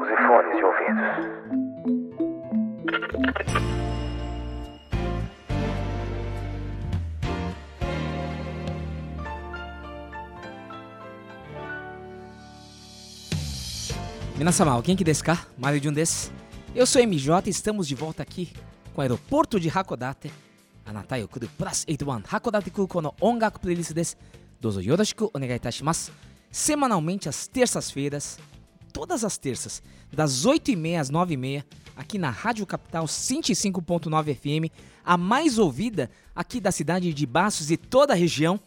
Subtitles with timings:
[0.00, 1.04] Use fones de ouvidos.
[14.38, 15.36] Minasamal, quem que desca?
[15.36, 15.46] cá?
[15.58, 16.32] Mario de um desse?
[16.74, 18.54] Eu sou MJ e estamos de volta aqui
[18.94, 20.32] com o aeroporto de Hakodate.
[20.86, 24.16] Anatai do Plus 81 Hakodate Kuko no Ongaku Playlist des.
[24.58, 26.10] Dozo yoroshiku onegai itashimasu.
[26.50, 28.38] Semanalmente às terças-feiras,
[28.92, 31.64] todas as terças, das 8h30 às 9h30,
[31.96, 34.72] aqui na Rádio Capital 105.9 FM,
[35.04, 38.58] a mais ouvida aqui da cidade de Baços e toda a região.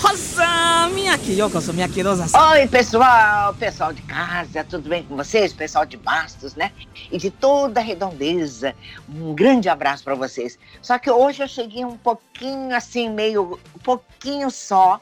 [0.00, 2.24] Rosa, minha Kyoko, minha querosa.
[2.52, 5.52] Oi, pessoal, pessoal de casa, tudo bem com vocês?
[5.52, 6.72] Pessoal de Bastos, né?
[7.12, 8.74] E de toda a redondeza.
[9.06, 10.58] Um grande abraço para vocês.
[10.80, 14.98] Só que hoje eu cheguei um pouquinho assim, meio, um pouquinho só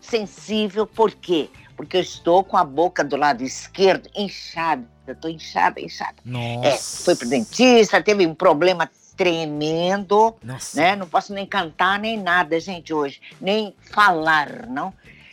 [0.00, 1.50] sensível, por quê?
[1.76, 4.97] Porque eu estou com a boca do lado esquerdo inchada.
[5.12, 6.16] Eu tô inchada, inchada.
[6.24, 6.68] Nossa.
[6.68, 10.80] É, fui pro dentista, teve um problema tremendo, Nossa.
[10.80, 10.96] né?
[10.96, 14.92] Não posso nem cantar nem nada, gente, hoje, nem falar, não?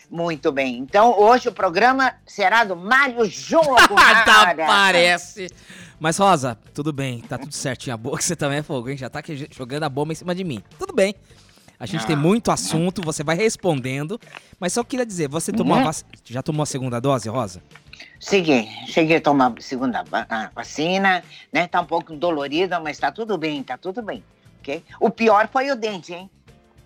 [0.10, 0.78] Muito bem.
[0.78, 3.76] Então, hoje o programa será do Mário João
[4.26, 5.48] tá, parece.
[6.00, 7.94] Mas, Rosa, tudo bem, tá tudo certinho.
[7.94, 8.98] A boca você também é fogo, hein?
[8.98, 10.64] Já tá aqui jogando a bomba em cima de mim.
[10.78, 11.16] Tudo bem.
[11.78, 14.20] A gente tem muito assunto, você vai respondendo.
[14.60, 15.84] Mas só queria dizer, você tomou a Uhum.
[15.86, 15.98] vac...
[16.24, 17.62] já tomou a segunda dose, Rosa?
[18.20, 20.04] Cheguei, cheguei a tomar a segunda
[20.54, 21.68] vacina, né?
[21.68, 24.24] Tá um pouco dolorida, mas tá tudo bem, tá tudo bem,
[24.60, 24.84] ok?
[25.00, 26.30] O pior foi o dente, hein?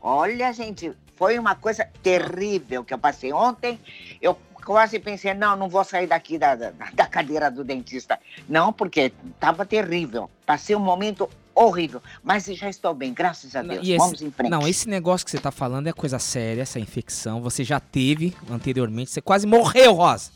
[0.01, 3.79] Olha, gente, foi uma coisa terrível que eu passei ontem.
[4.21, 8.19] Eu quase pensei, não, não vou sair daqui da, da, da cadeira do dentista.
[8.47, 10.29] Não, porque tava terrível.
[10.45, 13.85] Passei um momento horrível, mas já estou bem, graças a Deus.
[13.85, 14.49] e esse- Vamos em frente.
[14.49, 17.41] Não, esse negócio que você tá falando é coisa séria, essa infecção.
[17.41, 20.31] Você já teve anteriormente, você quase morreu, Rosa.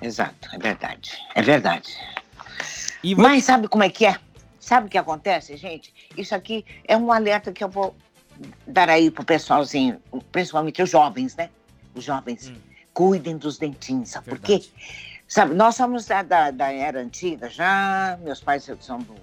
[0.00, 1.96] Exato, é verdade, é verdade.
[3.02, 4.16] E Mas sabe como é que é?
[4.60, 5.92] Sabe o que acontece, gente?
[6.16, 7.94] Isso aqui é um alerta que eu vou
[8.66, 10.00] dar aí pro pessoalzinho,
[10.32, 11.50] principalmente os jovens, né?
[11.94, 12.48] Os jovens.
[12.48, 12.56] Hum.
[12.92, 14.62] Cuidem dos dentinhos, sabe por quê?
[15.28, 19.14] Sabe, nós somos da, da, da era antiga já, meus pais são do,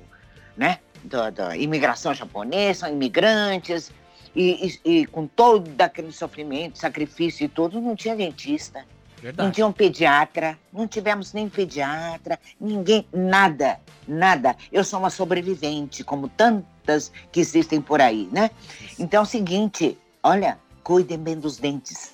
[0.56, 0.80] né?
[1.04, 3.92] da, da imigração japonesa, são imigrantes,
[4.36, 8.86] e, e- e com todo aquele sofrimento, sacrifício e tudo, não tinha dentista,
[9.24, 9.52] não Verdade.
[9.54, 14.56] tinha um pediatra, não tivemos nem pediatra, ninguém, nada, nada.
[14.72, 18.52] Eu sou uma sobrevivente, como tantas que existem por aí, né?
[19.00, 22.14] Então é o seguinte, olha, cuidem bem dos dentes.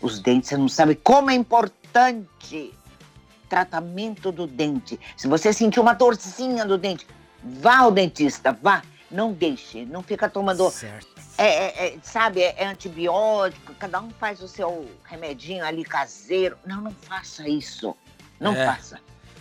[0.00, 2.72] Os dentes, você não sabe como é importante
[3.48, 4.98] tratamento do dente.
[5.16, 7.06] Se você sentir uma torcinha do dente,
[7.60, 8.82] vá ao dentista, vá.
[9.10, 11.06] Não deixe, não fica tomando Certo.
[11.38, 16.56] é, é- é, sabe, é, é antibiótico, cada um faz o seu remedinho ali caseiro.
[16.66, 17.96] Não, não faça isso.
[18.40, 18.66] Não É.
[18.66, 18.98] faça.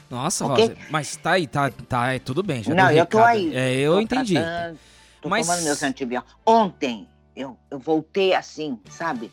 [0.10, 0.68] Nossa, Ok?
[0.68, 2.62] Rosa, mas tá aí, tá, tá, é, tudo bem.
[2.62, 3.32] Já não, eu tô recado.
[3.32, 3.56] aí.
[3.56, 4.36] É, eu tô entendi.
[4.36, 4.80] tratando,
[5.20, 6.36] tô Mas- tomando meus antibióticos.
[6.46, 9.32] Ontem eu, eu voltei assim, sabe?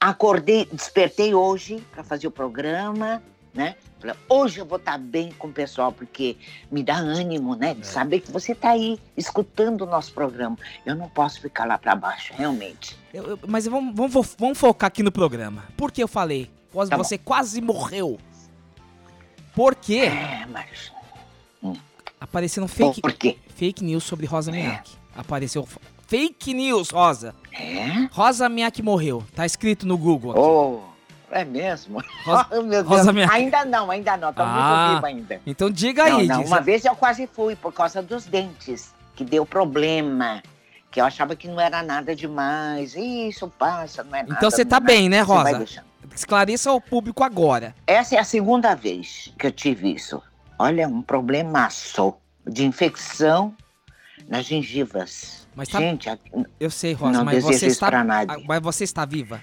[0.00, 3.22] Acordei, despertei hoje para fazer o programa,
[3.54, 3.76] né?
[4.00, 6.36] Falei, hoje eu vou estar bem com o pessoal, porque
[6.70, 7.74] me dá ânimo, né?
[7.74, 7.84] De É.
[7.84, 10.58] saber que você tá aí escutando o nosso programa.
[10.84, 12.96] Eu não posso ficar lá para baixo, realmente.
[13.14, 15.64] Eu- eu- mas vamos, vamos, vamos focar aqui no programa.
[15.76, 16.50] Por que eu falei?
[16.72, 17.04] Quase- Tá bom.
[17.04, 18.18] você quase morreu.
[19.54, 20.90] Porque É, mas
[22.20, 23.36] apareceram Pô, fake, por quê?
[23.54, 24.92] fake news sobre Rosa Miyake.
[25.14, 27.34] Apareceu f- fake news, Rosa.
[27.52, 28.08] É?
[28.12, 29.22] Rosa Miyake morreu.
[29.34, 30.30] Tá escrito no Google.
[30.32, 30.40] aqui.
[30.40, 30.80] Oh,
[31.32, 32.02] é mesmo?
[32.24, 32.46] Rosa-
[32.86, 33.12] Rosa.
[33.12, 33.32] Miyake.
[33.34, 34.32] Ainda não, ainda não.
[34.32, 35.40] Tô Ah, muito viva ainda.
[35.46, 36.26] Então diga aí.
[36.26, 36.40] não, não.
[36.42, 40.42] diz- Uma vez eu quase fui por causa dos dentes, que deu problema.
[40.90, 42.94] Que eu achava que não era nada demais.
[42.94, 44.34] Isso passa, não é nada.
[44.36, 45.42] Então você não tá bem, né, nada.
[45.42, 45.84] Vai Rosa?
[46.14, 47.74] Esclareça ao público agora.
[47.86, 50.22] Essa é a segunda vez que eu tive isso.
[50.58, 52.14] Olha, um problemaço
[52.46, 53.54] de infecção
[54.28, 55.46] nas gengivas.
[55.56, 56.08] Mas tá- Gente,
[56.60, 57.90] Eu sei, Rosa, não mas você está.
[58.46, 59.40] Mas você está viva.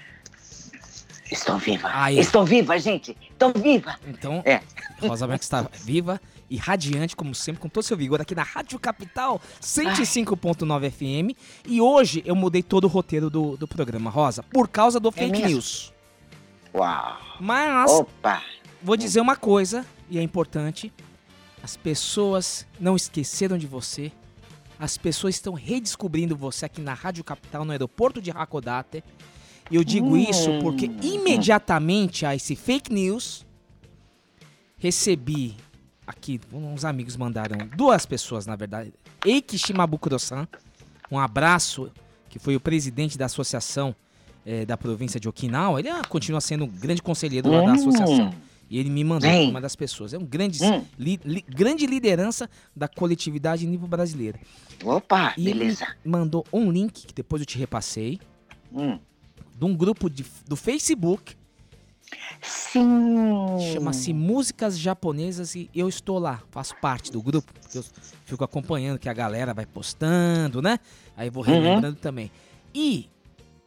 [1.30, 1.90] Estou viva.
[1.92, 2.18] Aí.
[2.18, 3.16] Estou viva, gente.
[3.30, 3.96] Estou viva.
[4.06, 4.60] Então, É.
[5.00, 8.42] Rosa Miyake está viva e radiante, como sempre, com todo o seu vigor aqui na
[8.42, 11.36] Rádio Capital 105.9 FM.
[11.66, 15.30] E hoje eu mudei todo o roteiro do, do programa, Rosa, por causa do fake
[15.30, 15.48] mesmo?
[15.48, 15.92] news.
[16.74, 17.18] Uau.
[17.40, 18.42] Mas Opa.
[18.82, 20.92] vou dizer uma coisa, e é importante:
[21.62, 24.12] as pessoas não esqueceram de você.
[24.78, 29.04] As pessoas estão redescobrindo você aqui na Rádio Capital, no aeroporto de Hakodate.
[29.70, 30.16] E eu digo Hum.
[30.16, 33.46] isso porque imediatamente a esse fake news,
[34.78, 35.54] recebi
[36.06, 38.92] aqui, uns amigos mandaram, duas pessoas na verdade,
[39.24, 40.48] Eiki Shimabukuro-san,
[41.10, 41.90] um abraço,
[42.28, 43.94] que foi o presidente da associação
[44.46, 47.74] eh, da província de Okinawa, ele ah, continua sendo um grande conselheiro lá da Hum.
[47.74, 48.34] associação.
[48.70, 49.50] E ele me mandou Bem.
[49.50, 50.14] uma das pessoas.
[50.14, 50.84] É um grande, Hum.
[50.98, 54.38] li- li- grande liderança da coletividade nível brasileira.
[54.84, 55.86] Opa, E ele beleza.
[56.04, 58.18] mandou um link, que depois eu te repassei,
[58.72, 58.98] Hum.
[59.60, 61.36] De um grupo de- do Facebook,
[62.42, 63.58] Sim.
[63.74, 67.84] chama-se Músicas Japonesas, e eu estou lá, faço parte do grupo, porque eu
[68.24, 70.78] fico acompanhando que a galera vai postando, né?
[71.16, 72.30] Aí eu vou relembrando também.
[72.74, 73.08] E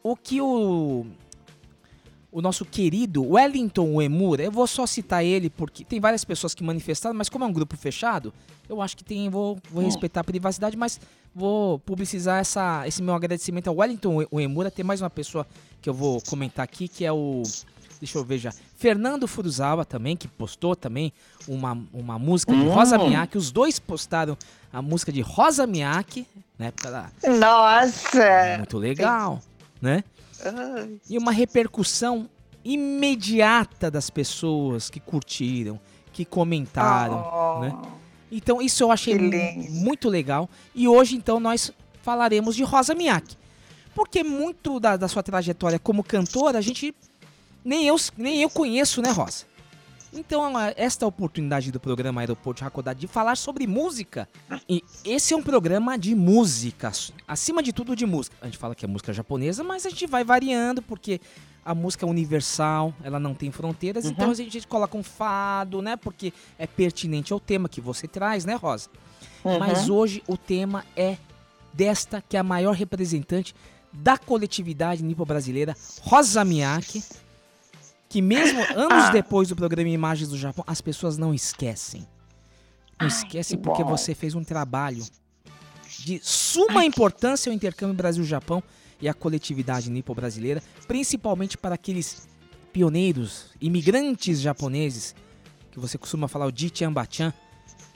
[0.02, 1.06] o que o
[2.34, 6.64] o nosso querido Wellington Uemura, eu vou só citar ele porque tem várias pessoas que
[6.64, 8.34] manifestaram, mas como é um grupo fechado,
[8.68, 11.00] eu acho que tem, vou, vou respeitar a privacidade, mas
[11.34, 14.72] vou publicizar essa, esse meu agradecimento ao Wellington Ue- Uemura.
[14.72, 15.46] Tem mais uma pessoa
[15.82, 17.44] que eu vou comentar aqui, que é o,
[18.00, 21.14] deixa eu ver já, Fernando Furuzawa também, que postou também
[21.48, 22.70] uma, uma música de Hum.
[22.74, 23.38] Rosa Miyake.
[23.38, 24.36] Os dois postaram
[24.72, 26.26] a música de Rosa Miyake,
[26.58, 28.58] né, pela, Nossa.
[28.58, 29.40] muito legal,
[29.82, 30.04] né?
[30.44, 31.00] Ai.
[31.10, 32.30] E uma repercussão
[32.64, 35.80] imediata das pessoas que curtiram,
[36.12, 37.60] que comentaram, Oh.
[37.60, 37.78] né?
[38.32, 39.16] Então isso eu achei
[39.70, 40.50] muito legal.
[40.74, 41.72] E hoje então nós
[42.02, 43.36] falaremos de Rosa Miyake.
[43.94, 46.96] Porque muito da, da sua trajetória como cantora, a gente
[47.64, 49.46] nem eu, nem eu conheço, né, Rosa?
[50.14, 54.30] Então, a- esta oportunidade do programa Aeroporto Hakodate de falar sobre música.
[54.70, 56.92] E esse é um programa de música,
[57.28, 58.36] acima de tudo de música.
[58.42, 61.20] A gente fala que é música japonesa, mas a gente vai variando porque
[61.66, 65.96] a música é universal, ela não tem fronteiras, então a gente coloca um fado, né?
[65.96, 68.90] Porque é pertinente ao tema que você traz, né, Rosa?
[69.60, 71.18] Mas hoje o tema é
[71.74, 73.56] desta que é a maior representante
[73.92, 77.04] da coletividade nipo-brasileira, Rosa Miyake,
[78.14, 79.12] que mesmo anos Ah.
[79.12, 82.02] depois do programa Imagens do Japão, as pessoas não esquecem.
[82.02, 82.08] Não
[83.00, 83.90] Ai, esquecem que porque bom.
[83.90, 85.04] você fez um trabalho
[85.98, 88.62] de suma importância ao intercâmbio Brasil-Japão
[89.02, 92.28] e à coletividade nipo-brasileira, principalmente para aqueles
[92.72, 95.16] pioneiros, imigrantes japoneses,
[95.72, 97.34] que você costuma falar o Jichan-bachan,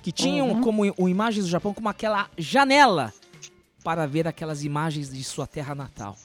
[0.01, 0.61] que tinham Uhum.
[0.61, 3.13] como o Imagens do Japão como aquela janela
[3.83, 6.17] para ver aquelas imagens de sua terra natal.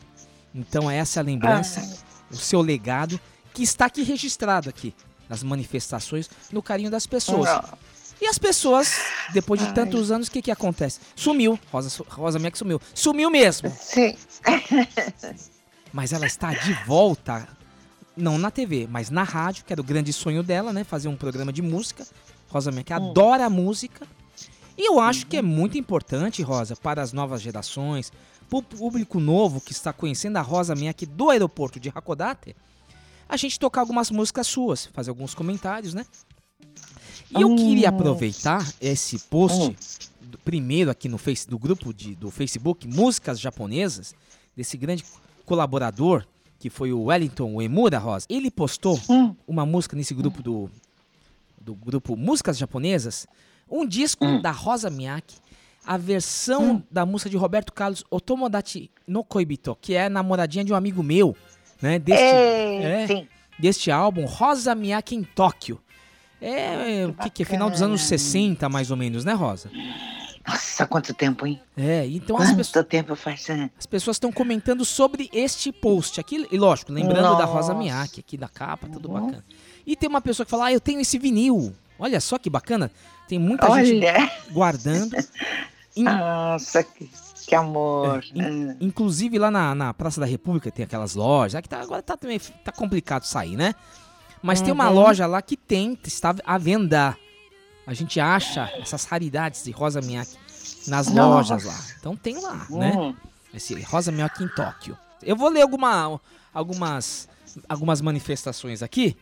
[0.54, 3.20] Então essa é a lembrança, o seu legado,
[3.52, 4.94] que está aqui registrado aqui,
[5.28, 7.48] nas manifestações, no carinho das pessoas.
[7.48, 7.78] Não.
[8.20, 9.00] E as pessoas,
[9.32, 11.00] depois de tantos anos, o que que acontece?
[11.16, 11.58] Sumiu.
[11.72, 12.80] Rosa, Rosa Miyake sumiu.
[12.94, 13.68] Sumiu mesmo.
[13.76, 14.16] Sim.
[15.92, 17.48] Mas ela está de volta,
[18.16, 20.84] não na TV, mas na rádio, que era o grande sonho dela, né?
[20.84, 22.06] Fazer um programa de música.
[22.48, 24.06] Rosa Miyake adora música.
[24.78, 28.10] E eu acho que é muito importante, Rosa, para as novas gerações,
[28.48, 32.56] para o público novo que está conhecendo a Rosa Miyake do aeroporto de Hakodate,
[33.28, 36.04] a gente tocar algumas músicas suas, fazer alguns comentários, né?
[37.36, 39.74] E eu queria aproveitar esse post
[40.20, 44.14] do- primeiro aqui no face do grupo de, do Facebook Músicas Japonesas
[44.56, 45.04] desse grande
[45.46, 46.26] colaborador
[46.58, 48.26] que foi o Wellington Uemura Rosa.
[48.28, 49.34] Ele postou Hum.
[49.48, 50.70] uma música nesse grupo do
[51.60, 53.26] do grupo Músicas Japonesas,
[53.70, 54.40] um disco Hum.
[54.42, 55.36] da Rosa Miyake,
[55.84, 60.72] a versão da música de Roberto Carlos Otomodachi no Koibito, que é a namoradinha de
[60.72, 61.36] um amigo meu,
[61.82, 61.98] né?
[61.98, 63.28] Deste, é, Sim.
[63.58, 65.80] deste álbum, Rosa Miyake em Tóquio.
[66.40, 67.46] É, o que, que é?
[67.46, 69.70] Final dos anos 60, mais ou menos, né, Rosa?
[70.46, 71.60] Nossa, quanto tempo, hein?
[71.76, 73.46] É, então as, Quanto pessoas- tempo faz?
[73.78, 77.74] as pessoas estão comentando sobre este post aqui, e lógico, lembrando da Rosa Nossa.
[77.74, 79.20] Miyake, aqui da capa, tudo Uhum.
[79.26, 79.44] bacana.
[79.86, 81.72] E tem uma pessoa que fala, ah, eu tenho esse vinil.
[81.96, 82.90] Olha só que bacana.
[83.28, 85.14] Tem muita gente Olha, guardando.
[85.96, 87.08] In- nossa, que,
[87.52, 88.24] que amor.
[88.34, 91.54] in- Ah, inclusive lá na, na Praça da República tem aquelas lojas.
[91.56, 93.74] Aqui tá, agora tá, também, tá complicado sair, né?
[94.42, 94.94] Mas tem uma Uhum.
[94.94, 97.14] loja lá que tem, está à venda.
[97.86, 100.34] A gente acha essas raridades de Rosa Miyake
[100.88, 101.52] nas Nossa.
[101.52, 101.78] lojas lá.
[102.00, 102.92] Então tem lá, né?
[102.96, 103.14] hum.
[103.52, 104.96] Esse Rosa Miyake em Tóquio.
[105.22, 106.18] Eu vou ler alguma,
[106.54, 107.28] algumas,
[107.68, 109.14] algumas manifestações aqui.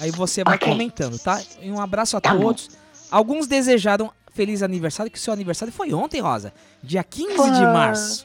[0.00, 0.68] Aí você vai Ok.
[0.68, 1.40] comentando, tá?
[1.62, 2.40] E um abraço a Tá bom.
[2.46, 2.70] todos.
[3.10, 6.52] Alguns desejaram feliz aniversário, que seu aniversário foi ontem, Rosa.
[6.80, 8.24] Dia 15 de março.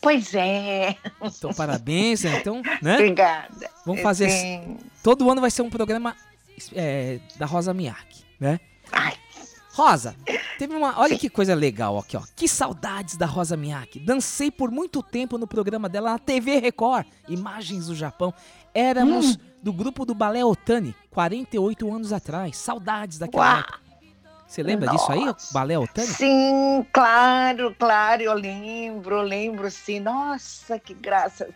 [0.00, 0.96] Pois é.
[1.22, 2.38] Então, parabéns, né?
[2.40, 2.94] Então, né?
[2.94, 3.70] Obrigada.
[3.86, 4.76] Vamos fazer Sim.
[5.04, 6.16] Todo ano vai ser um programa
[6.74, 8.58] é, da Rosa Miyake, né?
[8.90, 9.14] Ai,
[9.72, 10.16] Rosa,
[10.58, 10.98] teve uma.
[10.98, 12.22] Olha que coisa legal aqui, ó.
[12.34, 14.00] Que saudades da Rosa Miyake.
[14.00, 18.34] Dancei por muito tempo no programa dela na TV Record, Imagens do Japão.
[18.74, 22.56] Éramos do grupo do Balé Otani, 48 anos atrás.
[22.56, 23.60] Saudades daquela uau.
[23.60, 23.81] época.
[24.52, 26.06] Você lembra disso aí, Balé Otani?
[26.06, 29.98] Sim, claro, claro, eu lembro, eu lembro sim.
[29.98, 31.48] Nossa, que graça.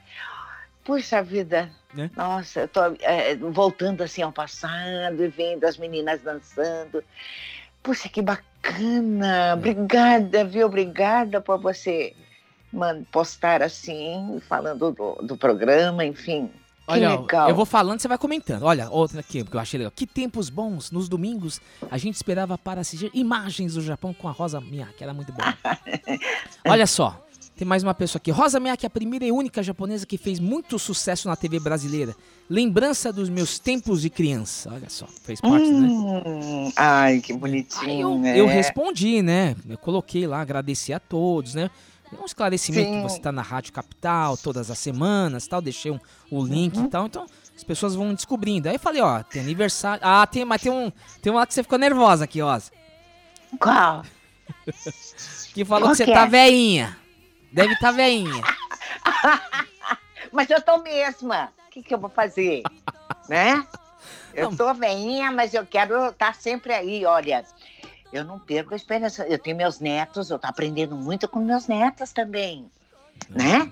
[0.82, 1.70] Puxa vida.
[1.92, 2.10] Né?
[2.16, 7.04] Nossa, eu tô é, voltando assim ao passado e vendo as meninas dançando.
[7.82, 8.22] Puxa, que É.
[8.22, 9.52] bacana.
[9.52, 10.64] Obrigada, viu?
[10.66, 12.16] Obrigada por você
[13.12, 16.50] postar assim, falando do, do programa, enfim.
[16.86, 17.48] Olha, legal.
[17.48, 18.62] eu vou falando, você vai comentando.
[18.62, 19.92] Olha, outra aqui, que eu achei legal.
[19.94, 20.90] Que tempos bons.
[20.90, 25.02] Nos domingos, a gente esperava para assistir imagens do Japão com a Rosa Miyake.
[25.02, 25.42] Era muito bom.
[26.66, 27.26] Olha só.
[27.56, 28.30] Tem mais uma pessoa aqui.
[28.30, 32.14] Rosa Miyake, a primeira e única japonesa que fez muito sucesso na TV brasileira.
[32.50, 34.70] Lembrança dos meus tempos de criança.
[34.74, 35.88] Olha só, fez parte, né?
[35.88, 38.10] Hum, ai, que bonitinho.
[38.12, 38.38] eu, né?
[38.38, 39.56] eu respondi, né?
[39.66, 41.70] Eu coloquei lá, agradeci a todos, né?
[42.12, 42.96] Um esclarecimento Sim.
[42.96, 45.60] que você tá na Rádio Capital todas as semanas tal.
[45.60, 45.98] Deixei um,
[46.30, 46.86] o link Uhum.
[46.86, 47.06] e tal.
[47.06, 48.68] Então as pessoas vão descobrindo.
[48.68, 50.00] Aí eu falei, ó, tem aniversário.
[50.04, 50.90] Ah, tem, mas tem um.
[51.20, 52.58] Tem um lá que você ficou nervosa aqui, ó.
[53.58, 54.04] Qual?
[55.54, 56.28] Que falou Qual que você que tá é?
[56.28, 56.96] veinha.
[57.50, 58.42] Deve tá veinha.
[60.32, 61.50] Mas eu tô mesma.
[61.66, 62.62] O que, que eu vou fazer?
[63.28, 63.66] né?
[64.34, 64.56] Eu Não.
[64.56, 67.42] tô veinha, mas eu quero estar sempre aí, olha.
[68.12, 69.26] Eu não perco a esperança.
[69.26, 72.70] Eu tenho meus netos, eu tô aprendendo muito com meus netos também.
[73.28, 73.70] Né?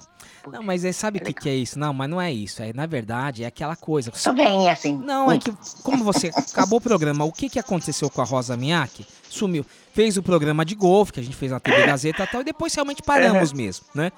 [0.51, 1.79] Não, mas aí sabe o que, que é isso?
[1.79, 2.63] Não, mas não é isso.
[2.63, 4.11] É, na verdade, é aquela coisa.
[4.11, 4.97] Tô veinha, assim.
[4.97, 8.57] Não, é que como você acabou o programa, o que, que aconteceu com a Rosa
[8.57, 9.07] Miyake?
[9.29, 9.65] Sumiu.
[9.93, 12.45] Fez o programa de golfe, que a gente fez na TV Gazeta e tal, e
[12.45, 14.13] depois realmente paramos mesmo, né?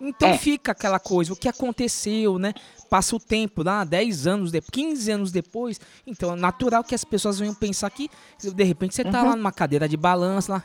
[0.00, 0.38] Então É.
[0.38, 2.54] fica aquela coisa, o que aconteceu, né?
[2.88, 5.80] Passa o tempo, lá, 10 anos, de, 15 anos depois.
[6.06, 8.08] Então é natural que as pessoas venham pensar que,
[8.42, 10.62] de repente, você tá lá numa cadeira de balanço, lá,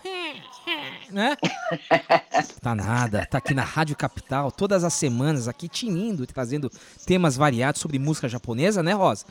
[1.13, 1.37] né?
[2.61, 6.69] Tá nada, tá aqui na Rádio Capital, todas as semanas, aqui tinindo, trazendo
[7.05, 9.25] temas variados sobre música japonesa, né, Rosa?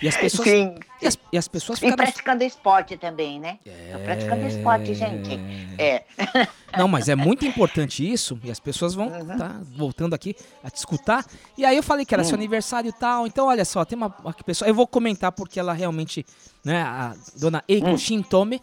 [0.00, 0.74] E as pessoas, Sim.
[1.02, 1.96] e as, e as pessoas E ficaram...
[2.04, 3.58] praticando esporte também, né?
[3.92, 5.38] Tô praticando esporte, gente.
[5.78, 6.04] É.
[6.78, 9.36] Não, mas é muito importante isso, e as pessoas vão Uhum.
[9.38, 11.24] tá voltando aqui a te escutar.
[11.56, 12.26] E aí eu falei que era Hum.
[12.26, 13.26] seu aniversário e tal.
[13.26, 14.68] Então, olha só, tem uma, uma pessoa.
[14.68, 16.24] Eu vou comentar porque ela realmente,
[16.64, 17.98] né, a dona Eiko Hum.
[17.98, 18.62] Shintome.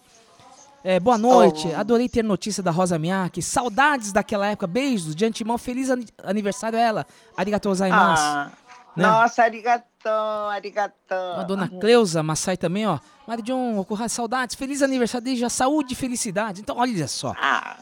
[0.84, 1.80] É, boa noite, Oh.
[1.80, 3.42] adorei ter notícia da Rosa Miyake.
[3.42, 4.68] Saudades daquela época.
[4.68, 5.58] Beijos de antemão.
[5.58, 7.08] Feliz ani- aniversário a ela.
[7.38, 8.22] Arigatou gozaimasu.
[8.22, 8.52] Ah,
[8.96, 9.08] né?
[9.08, 10.10] Nossa, arigatô,
[10.52, 11.16] arigatô.
[11.38, 13.00] A dona Cleusa Massai também, ó.
[13.26, 14.56] Maridion, Okuha, saudades.
[14.56, 15.50] Feliz aniversário desde já.
[15.50, 16.60] Saúde e felicidade.
[16.60, 17.34] Então, olha só.
[17.42, 17.78] Ah,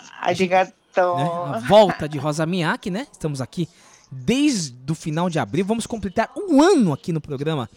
[1.16, 1.24] né?
[1.56, 3.08] A volta de Rosa Miyake, né?
[3.12, 3.68] Estamos aqui
[4.12, 5.66] desde o final de abril.
[5.66, 7.68] Vamos completar um ano aqui no programa,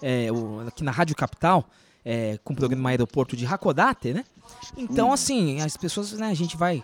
[0.00, 0.28] é,
[0.66, 1.66] aqui na Rádio Capital.
[2.04, 4.24] É, com o programa Aeroporto de Hakodate, né?
[4.76, 6.82] Então, assim, as pessoas, né, a gente vai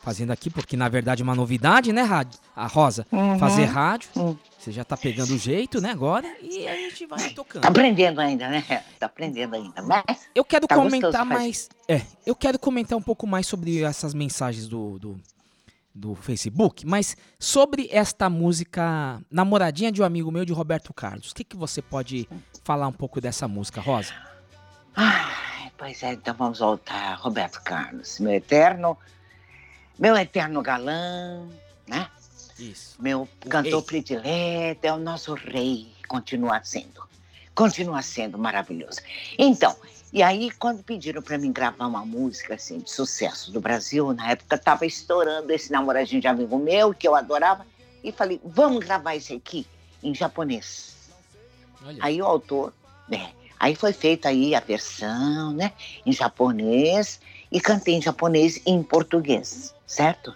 [0.00, 2.38] fazendo aqui, porque na verdade é uma novidade, né, rádio?
[2.56, 3.06] A Rosa,
[3.38, 4.10] fazer rádio.
[4.58, 7.62] Você já tá pegando o jeito, né, agora, e a gente vai tocando.
[7.62, 8.64] Tá aprendendo ainda, né?
[8.98, 9.80] Tá aprendendo ainda.
[9.82, 11.68] Mas Eu quero Tá comentar mais.
[11.88, 15.20] É, eu quero comentar um pouco mais sobre essas mensagens do, do,
[15.94, 21.30] do Facebook, mas sobre esta música Namoradinha de um amigo meu de Roberto Carlos.
[21.30, 22.28] O que, que você pode
[22.64, 24.12] falar um pouco dessa música, Rosa?
[24.94, 27.14] Ai, pois é, então vamos voltar.
[27.14, 28.96] Roberto Carlos, meu eterno,
[29.98, 31.46] meu eterno galã,
[31.86, 32.08] né?
[32.58, 33.00] Isso.
[33.00, 33.82] Meu cantor rei.
[33.82, 37.02] predileto, é o nosso rei, continua sendo.
[37.54, 39.00] Continua sendo maravilhoso.
[39.38, 39.76] Então,
[40.12, 44.30] e aí quando pediram para mim gravar uma música assim de sucesso do Brasil, na
[44.30, 47.66] época tava estourando esse namoradinho de amigo meu que eu adorava,
[48.04, 49.66] e falei, vamos gravar esse aqui
[50.02, 50.96] em japonês.
[51.84, 51.98] Olha.
[52.00, 52.72] Aí o autor,
[53.08, 53.32] né?
[53.62, 55.70] Aí foi feita aí a versão, né?
[56.04, 60.34] Em japonês e cantei em japonês e em português, certo?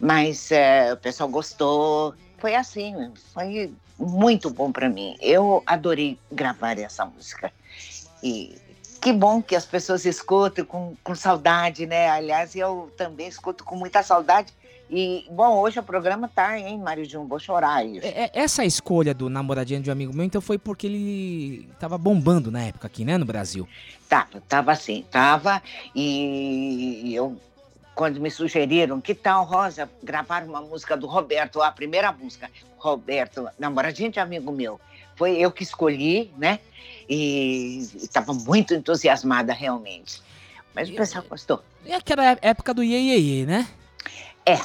[0.00, 2.16] Mas é, o pessoal gostou.
[2.38, 5.16] Foi assim, foi muito bom para mim.
[5.20, 7.52] Eu adorei gravar essa música.
[8.20, 8.58] E
[9.00, 12.08] que bom que as pessoas escutam com, com saudade, né?
[12.08, 14.52] Aliás, eu também escuto com muita saudade.
[14.94, 17.26] E, bom, hoje o programa tá, hein, Mário Jun?
[17.26, 17.98] Vou chorar aí.
[18.00, 21.96] É- é- essa escolha do namoradinho de um amigo meu, então foi porque ele tava
[21.96, 23.66] bombando na época aqui, né, no Brasil.
[24.06, 25.62] Tava, tava assim, tava.
[25.94, 27.40] E eu,
[27.94, 33.48] quando me sugeriram, que tal, Rosa, gravar uma música do Roberto, a primeira música, Roberto,
[33.58, 34.78] namoradinho de amigo meu.
[35.16, 36.58] Foi eu que escolhi, né?
[37.08, 40.20] E estava muito entusiasmada, realmente.
[40.74, 41.62] Mas o E- pessoal gostou.
[41.86, 43.66] É aquela é- época do Iê, Iê, Iê, né?
[44.44, 44.58] É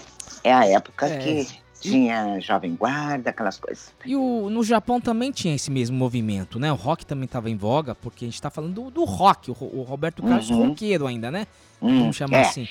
[0.53, 1.17] a época É.
[1.17, 1.47] que
[1.79, 3.93] tinha Jovem Guarda, aquelas coisas.
[4.05, 6.71] E o, no Japão também tinha esse mesmo movimento, né?
[6.71, 9.53] O rock também estava em voga, porque a gente tá falando do, do rock, o,
[9.59, 10.69] o Roberto Carlos Uhum.
[10.69, 11.45] roqueiro ainda, né?
[11.81, 12.41] Hum, Vamos chamar é.
[12.41, 12.67] assim.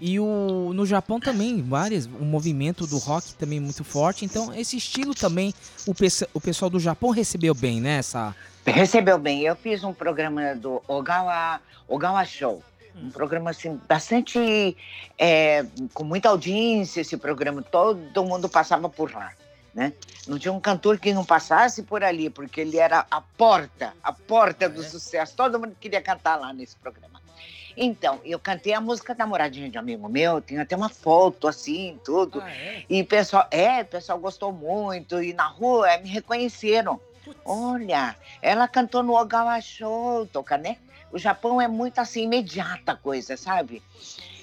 [0.00, 4.24] E o, no Japão também, várias, o movimento do rock também muito forte.
[4.24, 5.52] Então, esse estilo também,
[5.86, 5.92] o,
[6.34, 7.98] o pessoal do Japão recebeu bem, né?
[7.98, 9.42] Essa, Recebeu bem.
[9.42, 12.62] Eu fiz um programa do Ogawa, Ogawa Show.
[12.96, 14.76] Um programa assim, bastante.
[15.18, 17.62] é, com muita audiência, esse programa.
[17.62, 19.32] Todo mundo passava por lá.
[19.74, 19.92] Né?
[20.26, 24.12] Não tinha um cantor que não passasse por ali, porque ele era a porta, a
[24.12, 24.88] porta do É.
[24.88, 25.36] sucesso.
[25.36, 27.20] Todo mundo queria cantar lá nesse programa.
[27.76, 31.96] Então, eu cantei a música Namoradinha de um amigo meu, tem até uma foto assim,
[32.04, 32.42] tudo.
[32.90, 35.22] E o pessoal, é, o pessoal gostou muito.
[35.22, 37.00] E na rua eh, me reconheceram.
[37.44, 40.76] Olha, ela cantou no Ogawa Show, toca, né?
[41.10, 43.82] O Japão é muito assim, imediata a coisa, sabe?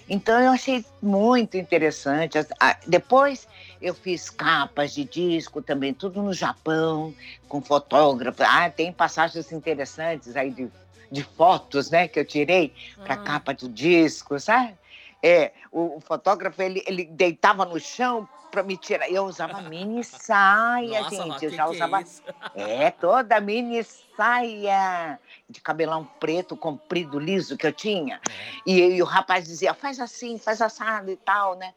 [0.07, 2.37] Então eu achei muito interessante.
[2.85, 3.47] Depois
[3.81, 7.13] eu fiz capas de disco também, tudo no Japão,
[7.47, 8.43] com fotógrafo.
[8.43, 10.71] Ah, tem passagens interessantes aí de,
[11.11, 12.73] de fotos, né, que eu tirei
[13.03, 14.75] para capa do disco, sabe?
[15.27, 19.09] É, o, o fotógrafo ele, ele deitava no chão para me tirar.
[19.09, 21.45] Eu usava mini saia, gente.
[21.45, 22.03] Eu já usava
[22.53, 23.83] é, toda mini
[24.15, 28.21] saia de cabelão preto, comprido, liso que eu tinha.
[28.67, 31.73] E, e o rapaz dizia, faz assim, faz assado e tal, né?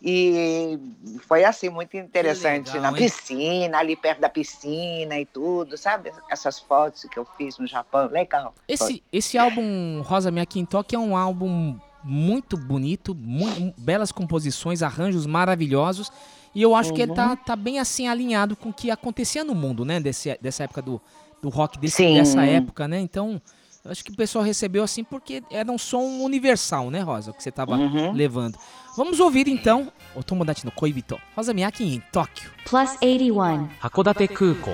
[0.00, 0.78] E
[1.26, 2.68] foi assim, muito interessante.
[2.68, 2.94] legal, na hein?
[2.94, 6.12] piscina, ali perto da piscina e tudo, sabe?
[6.30, 8.54] Essas fotos que eu fiz no Japão, legal.
[8.54, 8.62] Foi.
[8.68, 16.11] Esse, esse álbum Rosa Macintosh é um álbum muito bonito, mu- belas composições, arranjos maravilhosos.
[16.53, 17.15] E eu acho que ele Uhum.
[17.15, 19.99] tá, tá bem assim alinhado com o que acontecia no mundo, né?
[19.99, 20.99] Desse, dessa época do,
[21.41, 22.15] do rock, desse, Sim.
[22.15, 22.99] dessa época, né?
[22.99, 23.41] Então,
[23.85, 27.31] eu acho que o pessoal recebeu assim porque era um som universal, né, Rosa?
[27.31, 28.11] O que você tava Uhum.
[28.11, 28.57] levando.
[28.97, 32.49] Vamos ouvir então o Tomodachi no Koibito, Rosa Miyake em Tóquio.
[32.65, 33.69] Plus 81.
[33.79, 34.71] 函館空港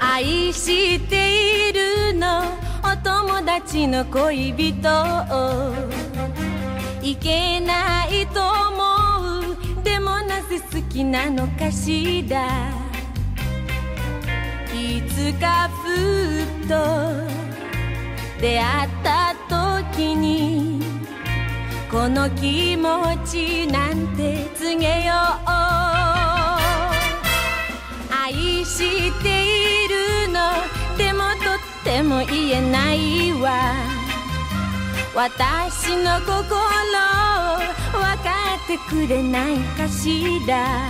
[0.00, 2.42] 愛しているの
[2.84, 4.88] お友達の恋人
[7.03, 8.79] いけないと思
[9.51, 9.83] う。
[9.83, 12.71] でもなぜ好きなのかしら。
[14.73, 15.83] いつかふ
[16.43, 16.73] っと
[18.41, 20.81] 出会った時に
[21.91, 22.87] この気持
[23.25, 25.49] ちなんて告げよう。
[28.15, 29.43] 愛して
[29.83, 30.39] いるの
[30.97, 34.02] でもとっても言えないわ。
[35.15, 40.89] 私の心分かってくれないかしら。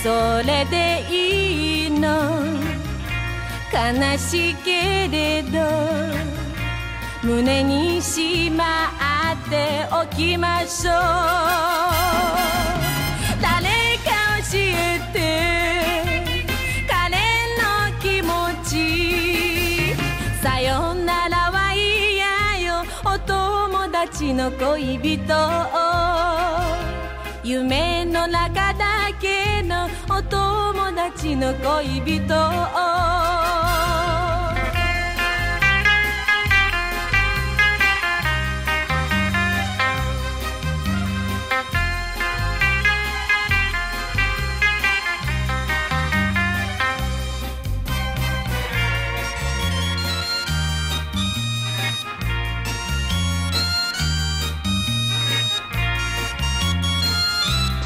[0.00, 2.40] それでいいの。
[3.72, 5.58] 悲しいけれど。
[7.22, 8.64] 胸にしま
[9.34, 10.92] っておきましょ
[12.46, 12.49] う。
[24.34, 25.20] の恋人
[27.42, 32.34] 夢の中だけのお友達の恋人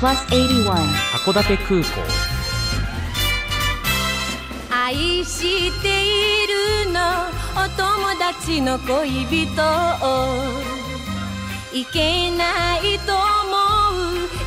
[0.05, 1.85] 函館空港。
[4.71, 6.47] 愛してい
[6.87, 7.01] るの
[7.57, 9.45] お友達の恋人。
[11.73, 13.57] いけないと思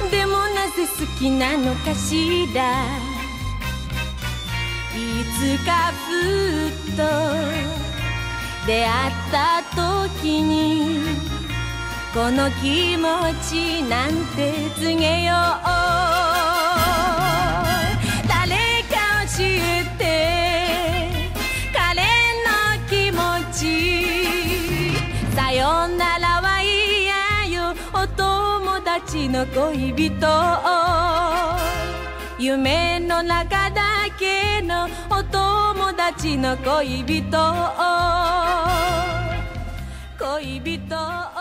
[0.05, 2.85] うでもなぜ好きなのかしら。
[4.93, 7.01] いつかふっと
[8.67, 9.63] 出会った
[10.21, 11.36] 時に
[12.17, 13.05] この気持
[13.47, 13.83] ち。
[13.83, 15.33] なんて告げよ。
[15.33, 15.37] う
[18.27, 20.01] 誰か教えて
[21.71, 22.01] 彼
[22.41, 22.49] の
[22.89, 23.21] 気持
[23.53, 23.61] ち
[25.35, 27.75] さよならは嫌よ。
[27.93, 30.17] お友達の恋人。
[32.39, 37.37] 夢の中だけのお友達の恋人。
[40.17, 41.36] 恋人。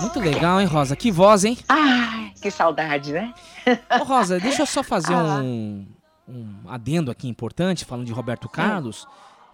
[0.00, 0.96] Muito legal, hein, Rosa?
[0.96, 1.58] Que voz, hein?
[1.68, 3.34] Ai, que saudade, né?
[4.00, 5.86] Ô, Rosa, deixa eu só fazer um,
[6.28, 9.06] um adendo aqui importante, falando de Roberto Carlos.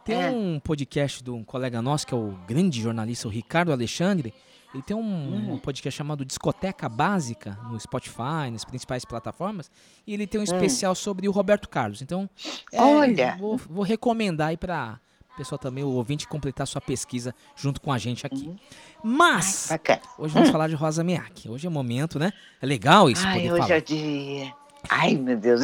[0.05, 0.31] Tem É.
[0.31, 4.33] um podcast de um colega nosso, que é o grande jornalista, o Ricardo Alexandre.
[4.73, 9.71] Ele tem um, um podcast chamado Discoteca Básica no Spotify, nas principais plataformas.
[10.07, 12.03] E ele tem um especial sobre o Roberto Carlos.
[12.03, 12.29] Então,
[12.73, 13.37] é, Olha!
[13.39, 15.01] Vou, vou recomendar aí para
[15.33, 18.55] o pessoal também, o ouvinte, completar sua pesquisa junto com a gente aqui.
[19.03, 20.01] Mas, Bacana.
[20.19, 21.49] hoje vamos falar de Rosa Miyake.
[21.49, 22.33] Hoje é momento, né?
[22.61, 23.75] É legal isso Ai, poder hoje falar.
[23.77, 24.55] é dia.
[24.89, 25.63] Ai, meu Deus.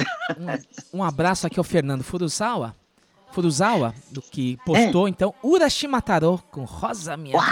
[0.92, 2.74] Um abraço aqui ao Fernando Furuzawa.
[3.32, 7.46] Furuzawa, do que postou, então, Urashimataro com Rosa Miyake.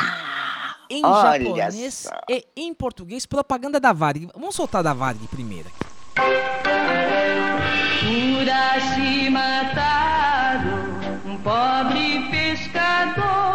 [0.90, 2.10] Em olha japonês só.
[2.28, 4.28] e em português, propaganda da Varig.
[4.34, 5.70] Vamos soltar da Varig primeiro.
[9.40, 10.76] Urashimataro,
[11.26, 13.49] um pobre pescador,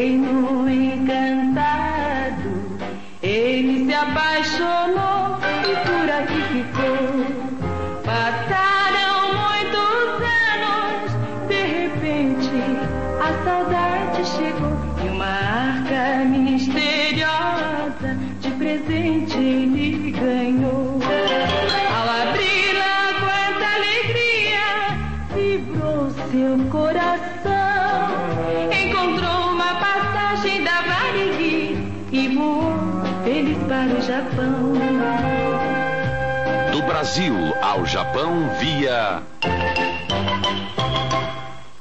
[0.00, 2.48] Pelo reino encantado,
[3.22, 5.29] ele se apaixonou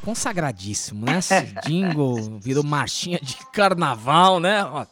[0.04, 1.20] Consagradíssimo, né?
[1.20, 4.63] Esse jingle virou marchinha de carnaval, né?
[4.63, 4.86] Ó,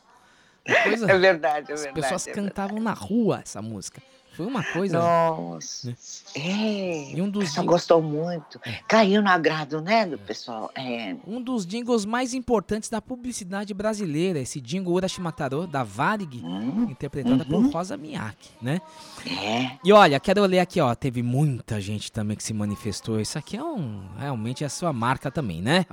[0.84, 2.02] coisa- É verdade, é As verdade.
[2.02, 4.02] pessoas é cantavam na rua essa música.
[4.38, 5.00] Foi uma coisa.
[5.00, 5.88] Nossa.
[5.89, 5.95] né?
[6.36, 7.12] É.
[7.12, 8.62] E um dos O pessoal jing- gostou muito.
[8.88, 10.69] Caiu no agrado, né, do pessoal?
[10.76, 11.15] É.
[11.26, 16.43] Um dos jingles mais importantes da publicidade brasileira, esse jingle Urashimataro, da Varig,
[16.88, 18.80] interpretada por Rosa Miyake, né?
[19.26, 19.71] É.
[19.84, 23.19] E olha, quero ler aqui, ó, teve muita gente também que se manifestou.
[23.19, 25.84] Isso aqui é um, realmente é a sua marca também, né?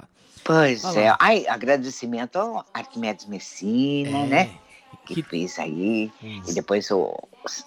[0.45, 1.17] Pois Olha é.
[1.19, 4.51] Ai, agradecimento ao Arquimedes Messina, É, né?
[5.05, 6.11] Que, que- fez aí.
[6.23, 6.51] Isso.
[6.51, 7.17] E depois o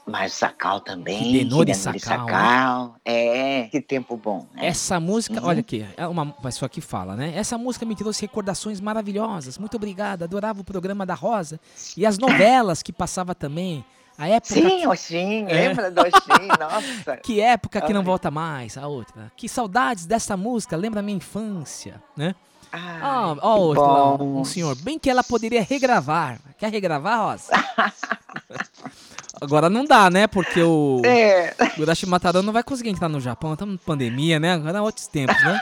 [0.05, 1.17] Mário Sacal também.
[1.17, 2.31] Que Denori Denori Sacal, né?
[2.33, 2.95] Sacal.
[3.05, 4.47] É, que tempo bom.
[4.53, 4.67] Né?
[4.67, 5.47] Essa música, Uhum.
[5.47, 7.33] olha aqui, é uma pessoa que fala, né?
[7.35, 9.57] Essa música me trouxe recordações maravilhosas.
[9.57, 11.59] Muito obrigada, adorava o programa da Rosa
[11.95, 13.83] e as novelas que passava também.
[14.19, 15.53] A época Sim, Oxim, É.
[15.67, 16.47] lembra do Oxim?
[16.59, 17.17] Nossa.
[17.17, 19.31] Que época que não volta mais, a outra.
[19.37, 22.33] Que saudades dessa música, lembra a minha infância, né?
[23.41, 24.39] Outra lá, bom.
[24.41, 26.39] um senhor, bem que ela poderia regravar.
[26.57, 27.51] Quer regravar, Rosa?
[29.39, 30.25] Agora não dá, né?
[30.27, 31.53] Porque o É.
[31.77, 34.53] o Urashi Mataro não vai conseguir entrar no Japão, estamos em pandemia, né?
[34.53, 35.61] Agora é outros tempos, né?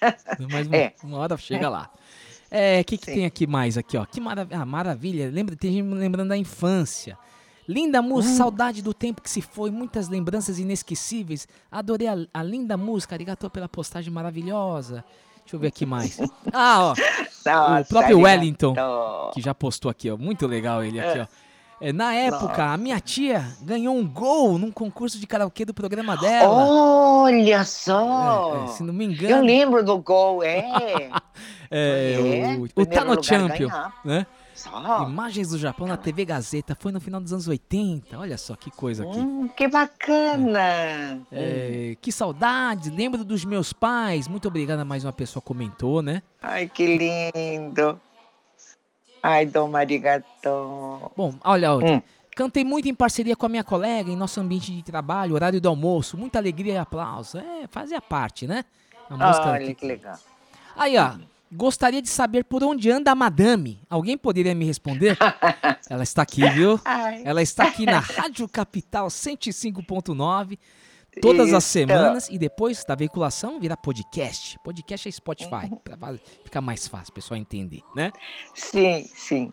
[0.50, 0.94] Mas uma, É.
[1.02, 1.88] uma hora chega lá.
[2.50, 3.14] É, o que, que Sim.
[3.14, 4.04] tem aqui mais aqui, ó?
[4.04, 5.30] Que maravilha, ah, maravilha.
[5.30, 7.16] Lembra, tem gente lembrando da infância.
[7.66, 8.36] Linda música, Hum.
[8.36, 11.48] saudade do tempo que se foi, muitas lembranças inesquecíveis.
[11.70, 15.04] Adorei a, a linda música, arigatou pela postagem maravilhosa.
[15.44, 16.18] Deixa eu ver aqui mais.
[16.56, 18.20] Ah, ó, Nossa, próprio arigato.
[18.22, 18.74] Wellington.
[19.34, 20.16] que já postou aqui, ó.
[20.16, 21.26] Muito legal ele aqui, ó.
[21.80, 26.16] É, na época, a minha tia ganhou um gol num concurso de karaokê do programa
[26.16, 26.64] dela.
[26.64, 28.62] Olha só!
[28.62, 30.58] É, é, se não me Eu engano, lembro do gol, é.
[31.70, 33.94] é, é, o, o Tá no Champion, ganhar.
[34.04, 34.26] né?
[34.54, 35.02] Só.
[35.08, 36.76] Imagens do Japão na TV Gazeta.
[36.78, 38.16] Foi no final dos anos 80.
[38.18, 39.18] Olha só que coisa aqui.
[39.18, 41.20] Hum, que bacana!
[41.32, 44.28] É, que saudade, lembro dos meus pais.
[44.28, 46.22] Muito obrigada, mais uma pessoa comentou, né?
[46.40, 48.00] Ai, que lindo!
[49.22, 51.10] Ai, Dom Arigato.
[51.16, 51.94] Bom, olha, olha.
[51.96, 52.02] Hum.
[52.36, 55.68] Cantei muito em parceria com a minha colega em nosso ambiente de trabalho, horário do
[55.68, 57.38] almoço, muita alegria e aplauso.
[57.38, 58.64] É, fazia parte, né?
[59.08, 60.18] A música Olha que- que legal.
[60.76, 61.12] Aí, ó.
[61.56, 63.80] Gostaria de saber por onde anda a madame.
[63.88, 65.16] Alguém poderia me responder?
[65.88, 66.80] Ela está aqui, viu?
[66.84, 67.22] Ai.
[67.24, 70.58] Ela está aqui na Rádio Capital 105.9
[71.22, 71.72] todas as Isso.
[71.72, 74.58] semanas e depois da veiculação virá podcast.
[74.64, 75.76] Podcast é Spotify, Uhum.
[75.76, 78.10] para ficar mais fácil, o pessoal entender, né?
[78.52, 79.52] Sim, sim.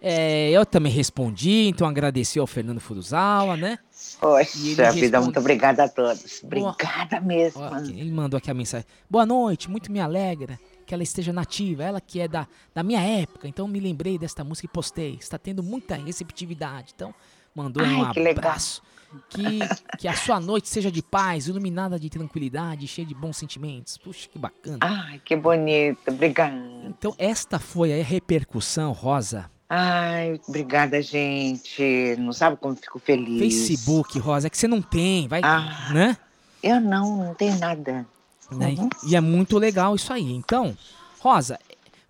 [0.00, 3.78] É, eu também respondi, então agradeci ao Fernando Furuzawa, né?
[4.18, 6.40] Poxa vida, muito obrigada a todos.
[6.42, 6.70] Boa.
[6.70, 7.60] Obrigada mesmo.
[7.60, 8.86] Ó, aqui, ele mandou aqui a mensagem.
[9.08, 10.58] Boa noite, muito me alegra
[10.92, 14.44] que ela esteja nativa, ela que é da, da minha época, então me lembrei desta
[14.44, 15.16] música e postei.
[15.18, 17.14] Está tendo muita receptividade, então
[17.54, 18.44] mandou um Ai, que legal.
[18.44, 18.82] abraço.
[19.30, 19.60] Que,
[19.98, 23.96] que a sua noite seja de paz, iluminada de tranquilidade, cheia de bons sentimentos.
[23.96, 24.78] Puxa, que bacana.
[24.82, 25.98] Ai, que bonito.
[26.08, 26.54] Obrigada.
[26.86, 29.50] Então, esta foi a repercussão, Rosa.
[29.70, 32.16] Ai, obrigada, gente.
[32.18, 33.38] Não sabe como fico feliz.
[33.38, 35.88] Facebook, Rosa, é que você não tem, vai, Ah.
[35.94, 36.16] né?
[36.62, 38.06] Eu não, não tenho nada.
[38.52, 38.74] Tá né?
[38.78, 38.88] Uhum.
[39.06, 40.32] E é muito legal isso aí.
[40.32, 40.76] Então,
[41.20, 41.58] Rosa,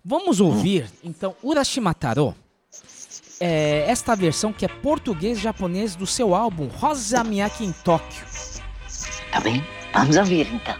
[0.05, 2.35] vamos ouvir então Urashimataro
[3.40, 8.24] É, esta versão que é português-japonês do seu álbum Rosa Miyake em Tóquio.
[9.33, 9.64] Tá bem?
[9.92, 10.76] Vamos ouvir então.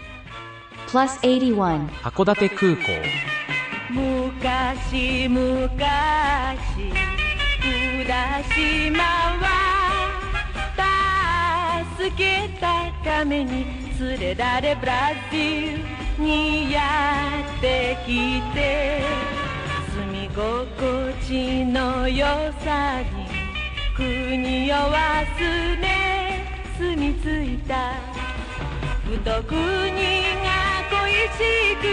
[0.89, 1.87] Plus 81.
[2.03, 2.91] Hakodate Kuko.
[3.89, 6.89] Mukashi, mukashi,
[7.99, 9.72] Urashima wa
[11.93, 13.65] 浦島は助けたために
[13.99, 15.77] 連れられブラジ
[16.17, 16.81] ルにや
[17.57, 19.01] ってきて
[19.93, 22.25] 住み心地の良
[22.63, 23.27] さに
[23.95, 25.85] 国を忘れ
[26.77, 27.93] 住み着いた。
[29.05, 29.61] ふと国が
[30.89, 31.83] 恋しく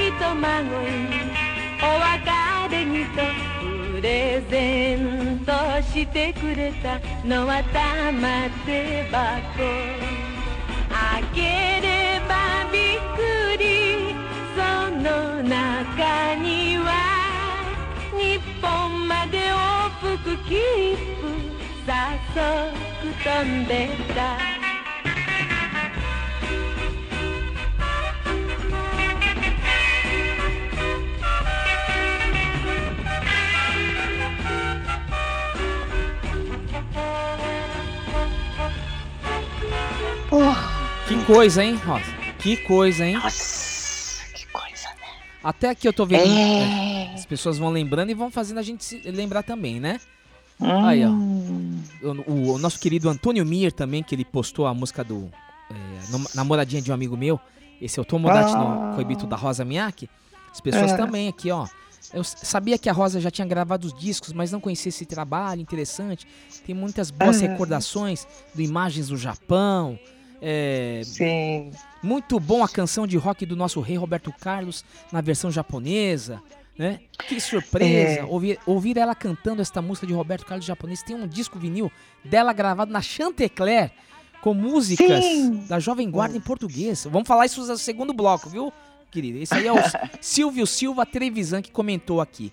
[0.00, 0.88] ひとまごい
[1.82, 3.59] お別れにと
[4.00, 9.58] プレゼントしてくれたのは玉手箱。
[10.88, 11.40] 開け
[11.86, 14.14] ればびっくり。
[14.56, 14.58] そ
[14.90, 16.88] の中には
[18.18, 21.28] 日本まで往復切符
[21.86, 21.92] 早
[22.32, 22.40] 速
[23.22, 24.69] 飛んでた。
[41.08, 42.04] Que coisa, hein, Rosa?
[42.38, 43.14] Que coisa, hein?
[43.14, 45.08] Nossa, que coisa, né?
[45.42, 46.22] Até aqui eu tô vendo.
[46.22, 47.06] É.
[47.10, 50.00] é, As pessoas vão lembrando e vão fazendo a gente se lembrar também, né?
[50.60, 51.08] Aí, ó.
[51.08, 51.82] Hum.
[52.26, 55.28] O, o- nosso querido Antônio Mir também, que ele postou a música do
[55.70, 55.74] é,
[56.12, 57.40] Nam- Namoradinha de um amigo meu.
[57.80, 58.92] Esse é o Tomodachi no Ah.
[58.94, 60.08] Koibito da Rosa Miyake.
[60.52, 60.96] As pessoas É.
[60.96, 61.66] também aqui, ó.
[62.12, 65.60] Eu sabia que a Rosa já tinha gravado os discos, mas não conhecia esse trabalho
[65.60, 66.26] interessante.
[66.66, 67.46] Tem muitas boas Ah.
[67.48, 69.98] recordações do Imagens do Japão.
[70.40, 71.70] É, Sim.
[72.02, 76.42] muito bom a canção de rock do nosso rei Roberto Carlos na versão japonesa,
[76.78, 77.00] né?
[77.28, 78.20] Que surpresa!
[78.20, 78.24] É.
[78.24, 81.02] Ouvir, ouvir ela cantando esta música de Roberto Carlos japonês.
[81.02, 81.92] Tem um disco vinil
[82.24, 83.90] dela gravado na Chantecler
[84.40, 85.66] com músicas Sim.
[85.68, 87.06] da Jovem Guarda em português.
[87.10, 88.72] Vamos falar isso no segundo bloco, viu,
[89.10, 89.38] querida?
[89.38, 89.76] Esse aí é o
[90.22, 92.50] Silvio Silva Trevisan que comentou aqui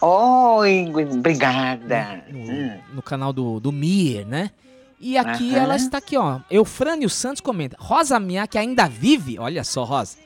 [0.00, 2.22] Oi, obrigada.
[2.30, 4.52] no, no canal do, do Mir, né?
[5.00, 5.62] E aqui Aham.
[5.62, 6.40] ela está aqui, ó.
[6.50, 7.76] Eufrânio Santos comenta.
[7.78, 9.38] Rosa Miyake ainda vive?
[9.38, 10.16] Olha só, Rosa.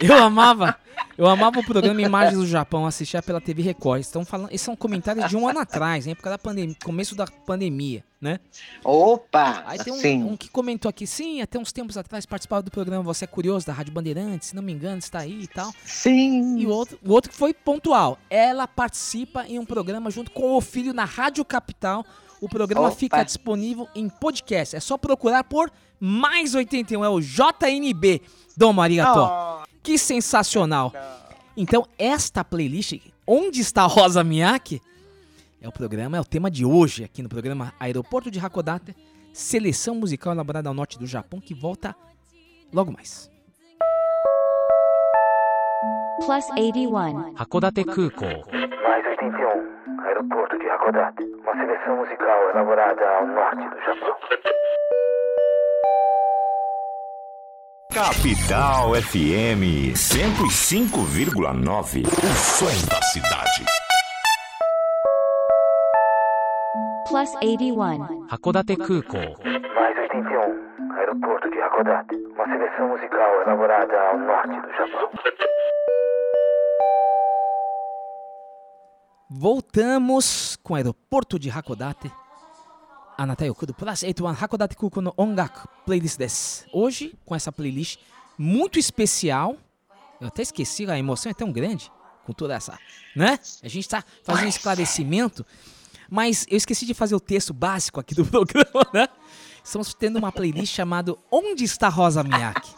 [0.00, 0.76] Eu amava,
[1.16, 4.00] eu amava o programa Imagens do Japão, assistia pela TV Record.
[4.00, 6.12] Estão falando, esses são comentários de um ano atrás, hein?
[6.12, 8.40] Época da pandemia, começo da pandemia, né?
[8.84, 10.22] Opa, Aí tem um, sim.
[10.24, 13.66] um que comentou aqui, sim, até uns tempos atrás participava do programa Você é Curioso,
[13.66, 15.72] da Rádio Bandeirantes, se não me engano, está aí e tal.
[15.84, 16.58] Sim.
[16.58, 18.18] E o outro, o outro que foi pontual.
[18.28, 22.04] Ela participa em um programa junto com o filho na Rádio Capital.
[22.40, 22.96] O programa Opa.
[22.96, 24.76] fica disponível em podcast.
[24.76, 25.70] É só procurar por
[26.00, 27.04] mais 81.
[27.04, 28.22] É o JNB.
[28.56, 29.20] Dom Arigato.
[29.20, 30.92] Oh, Que sensacional.
[31.56, 34.80] Então, esta playlist, Onde está a Rosa Miyake?
[35.60, 38.96] É o programa, é o tema de hoje aqui no programa Aeroporto de Hakodate.
[39.34, 41.94] Seleção musical elaborada ao norte do Japão que volta
[42.72, 43.30] logo mais
[46.25, 47.33] Plus 81.
[47.35, 48.27] 函館空港。
[48.87, 51.23] Mais 81, aeroporto de Hakodate.
[51.43, 54.15] Uma seleção musical elaborada ao norte do Japão.
[57.93, 62.03] Capital FM 105,9.
[62.03, 62.07] O
[62.57, 63.63] som da cidade.
[67.09, 68.25] plus 81.
[68.27, 69.19] 函館空港
[69.75, 72.15] Mais 81, aeroporto de Hakodate.
[72.33, 75.09] Uma seleção musical elaborada ao norte do Japão.
[79.30, 82.10] Voltamos com o aeroporto de Hakodate.
[83.18, 86.64] Anatayoku do Plus 81 Hakodate Kuko no Ongaku Playlist desu.
[86.72, 87.98] Hoje, com essa playlist
[88.38, 89.56] muito especial.
[90.20, 91.92] Eu até esqueci, a emoção é tão grande
[92.24, 92.78] com toda essa,
[93.14, 93.38] né?
[93.62, 95.44] A gente tá fazendo um esclarecimento,
[96.10, 99.08] mas eu esqueci de fazer o texto básico aqui do programa, né?
[99.62, 102.70] Estamos tendo uma playlist chamada Onde está Rosa Miyake?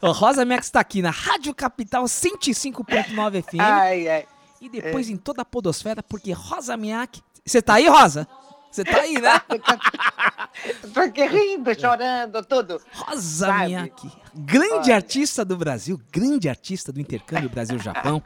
[0.00, 3.60] O Rosa Miyake está aqui na Rádio Capital 105.9 FM.
[3.60, 4.26] Ai, ai.
[4.62, 7.20] E depois em toda a podosfera, porque Rosa Miyake...
[7.44, 8.28] Você tá aí, Rosa?
[8.70, 9.40] Você tá aí, né?
[10.94, 12.80] Tô aqui rindo, chorando, tudo.
[12.92, 13.66] Rosa Sabe?
[13.66, 14.94] Miyake, grande Olha.
[14.94, 18.22] artista do Brasil, grande artista do intercâmbio Brasil-Japão.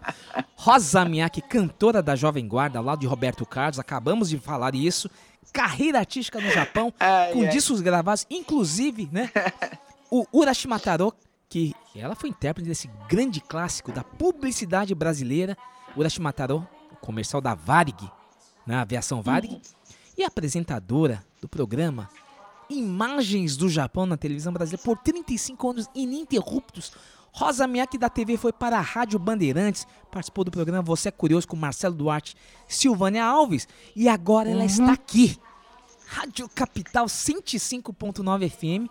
[0.54, 5.10] Rosa Miyake, cantora da Jovem Guarda, ao lado de Roberto Carlos, acabamos de falar isso.
[5.54, 7.48] Carreira artística no Japão, Ai, com ai.
[7.48, 9.30] discos gravados, inclusive, né?
[10.08, 11.12] O Urashima Taro,
[11.48, 15.58] que ela foi intérprete desse grande clássico da publicidade brasileira,
[15.96, 18.10] Urashima Taro, o comercial da Varig,
[18.66, 19.60] na aviação Varig,
[20.16, 22.08] e apresentadora do programa
[22.68, 26.92] Imagens do Japão na televisão brasileira por 35 anos ininterruptos.
[27.30, 31.46] Rosa Miyake da TV foi para a Rádio Bandeirantes, participou do programa Você é Curioso
[31.46, 32.34] com Marcelo Duarte,
[32.66, 35.38] Silvânia Alves e agora ela está aqui.
[36.06, 38.90] Rádio Capital 105.9 FM,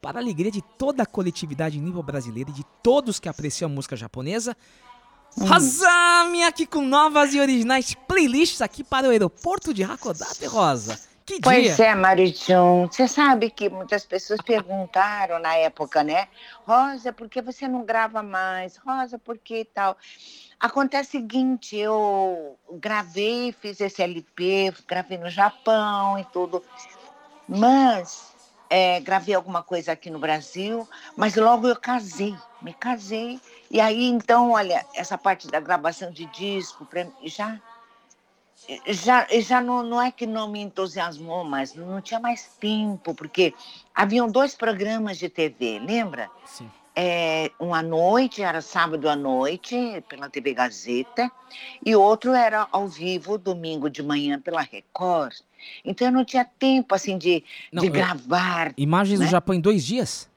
[0.00, 3.70] para a alegria de toda a coletividade em nível brasileiro e de todos que apreciam
[3.70, 4.56] a música japonesa.
[5.40, 10.98] Rosa Miyake com novas e originais playlists aqui para o aeroporto de Hakodate, Rosa.
[11.24, 11.86] Que Pois dia!
[11.88, 12.88] é, Marichon.
[12.90, 16.26] Você sabe que muitas pessoas perguntaram na época, né?
[16.66, 18.78] Rosa, por que você não grava mais?
[18.78, 19.96] Rosa, por que tal?
[20.58, 26.64] Acontece o seguinte, eu gravei, fiz esse LP, gravei no Japão e tudo,
[27.46, 28.32] mas
[28.70, 34.04] é, gravei alguma coisa aqui no Brasil, mas logo eu casei, me casei, e aí
[34.04, 36.86] então, olha, essa parte da gravação de disco,
[37.24, 37.60] já
[38.86, 43.54] já, já não, não é que não me entusiasmou, mas não tinha mais tempo, porque
[43.94, 46.28] haviam dois programas de TV, lembra?
[46.44, 46.70] Sim.
[47.00, 51.30] É, um à noite, era sábado à noite, pela TV Gazeta,
[51.86, 55.34] e outro era ao vivo, domingo de manhã, pela Record.
[55.84, 58.74] Então eu não tinha tempo, assim, de, Não, de gravar.
[58.76, 59.26] Imagens né?
[59.26, 60.28] do Japão em dois dias?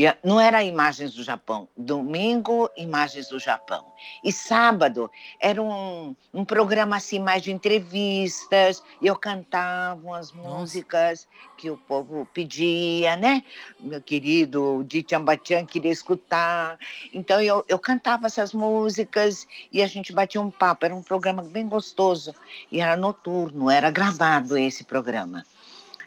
[0.00, 1.68] E não era Imagens do Japão.
[1.76, 3.84] Domingo, Imagens do Japão.
[4.24, 8.82] E sábado era um, um programa assim mais de entrevistas.
[9.02, 13.44] E eu cantava as músicas que o povo pedia, né?
[13.78, 16.78] Meu querido Di Chambachan queria escutar.
[17.12, 20.86] Então eu, eu cantava essas músicas e a gente batia um papo.
[20.86, 22.34] Era um programa bem gostoso.
[22.72, 25.44] E era noturno, era gravado esse programa.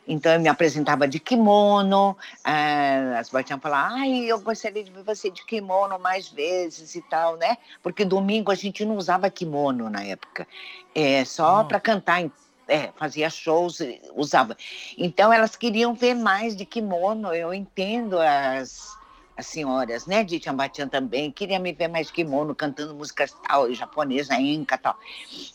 [0.08, 5.04] Então eu me apresentava de kimono, ah, as batiam falar, ai, eu gostaria de ver
[5.04, 7.58] você de kimono mais vezes e tal, né?
[7.82, 10.48] Porque domingo a gente não usava kimono na época,
[10.94, 12.30] é só para cantar,
[12.68, 13.80] é, fazia shows,
[14.16, 14.58] usava.
[14.98, 18.98] Então elas queriam ver mais de kimono, eu entendo as,
[19.36, 24.36] as senhoras, né, de Chambatian também, queria me ver mais kimono, cantando músicas tal, japonesa,
[24.36, 24.98] enca tal.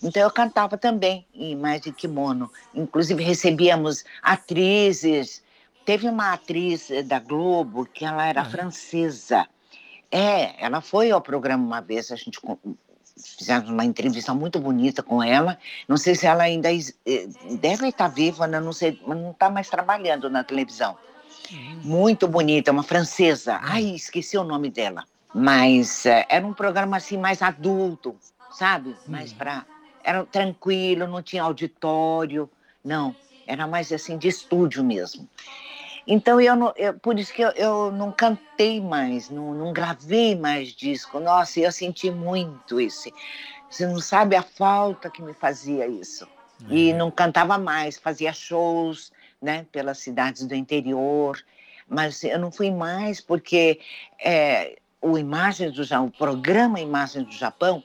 [0.02, 2.50] Então eu cantava também em mais de kimono.
[2.74, 5.42] Inclusive recebíamos atrizes.
[5.84, 9.46] Teve uma atriz eh, da Globo que ela era francesa.
[10.10, 12.40] É, ela foi ao programa uma vez, a gente
[13.16, 15.58] fizemos uma entrevista muito bonita com ela.
[15.86, 17.28] Não sei se ela ainda eh,
[17.60, 18.60] deve estar viva, né?
[18.60, 20.96] não sei, mas não está mais trabalhando na televisão.
[21.50, 23.58] Muito bonita, uma francesa.
[23.62, 25.04] Ai, esqueci o nome dela.
[25.32, 28.16] Mas eh, era um programa assim mais adulto,
[28.50, 28.96] sabe?
[29.06, 29.66] Mais para
[30.02, 32.48] era tranquilo, não tinha auditório,
[32.84, 33.14] não.
[33.46, 35.28] Era mais assim de estúdio mesmo.
[36.06, 40.34] Então eu, não, eu- por isso que eu, eu não cantei mais, não, não gravei
[40.34, 41.20] mais disco.
[41.20, 43.10] Nossa, eu senti muito isso.
[43.68, 46.26] Você não sabe a falta que me fazia isso.
[46.68, 51.38] E não cantava mais, fazia shows, né, pelas cidades do interior.
[51.88, 53.80] Mas eu não fui mais porque
[54.22, 57.82] é, o Imagens do Japão, o programa Imagens do Japão,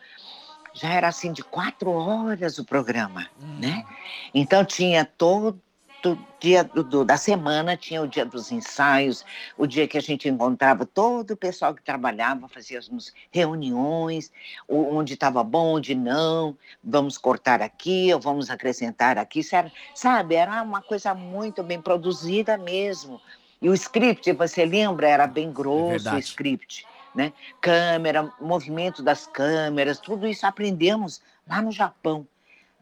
[0.73, 3.29] já era assim de quatro horas o programa,
[3.59, 3.85] né?
[4.33, 5.61] Então tinha todo
[6.03, 9.25] do dia do- do- da semana tinha o dia dos ensaios,
[9.57, 14.29] o dia que a gente encontrava todo o pessoal que trabalhava, fazíamos reuniões,
[14.67, 20.35] o- onde estava bom, onde não, vamos cortar aqui, ou vamos acrescentar aqui, sabe?
[20.35, 23.21] Era uma coisa muito bem produzida mesmo.
[23.61, 26.19] E o script, você lembra, era bem grosso o verdade.
[26.19, 26.85] script,
[27.15, 27.31] né?
[27.61, 32.27] Câmera, movimento das câmeras, tudo isso aprendemos lá no Japão,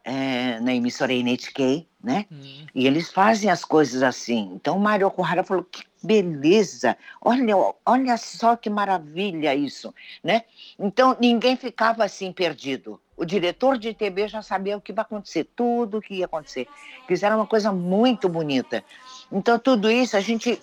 [0.04, 2.26] eh, na emissora NHK, né?
[2.74, 4.52] E eles fazem as coisas assim.
[4.56, 6.98] Então o Mário Okuhara falou: que beleza!
[7.22, 9.94] Olha, olha só que maravilha isso,
[10.24, 10.44] né?
[10.80, 13.00] Então ninguém ficava assim perdido.
[13.16, 16.68] O diretor de TV já sabia o que vai acontecer, tudo o que ia acontecer.
[17.08, 18.84] Fizeram uma coisa muito bonita.
[19.32, 20.60] Então tudo isso a gente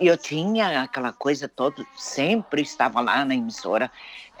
[0.00, 3.90] eu tinha aquela coisa toda, sempre estava lá na emissora,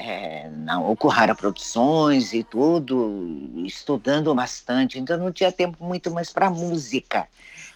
[0.02, 4.98] eh, na Okuhara Produções e tudo, estudando bastante.
[4.98, 7.26] Então não tinha tempo muito mais para música,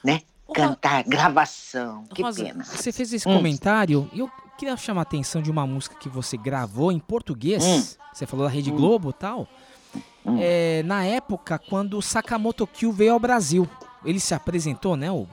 [0.02, 0.22] né?
[0.54, 2.64] Cantar, gravação, que Rosa, pena.
[2.64, 3.34] Você fez esse Hum.
[3.34, 7.64] comentário e eu queria chamar a atenção de uma música que você gravou em português.
[7.64, 8.04] Hum.
[8.12, 8.76] Você falou da Rede Hum.
[8.76, 9.48] Globo e tal.
[10.38, 13.68] É, na época, quando o Sakamoto Kyo veio ao Brasil.
[14.04, 15.10] Ele se apresentou, né?
[15.10, 15.26] O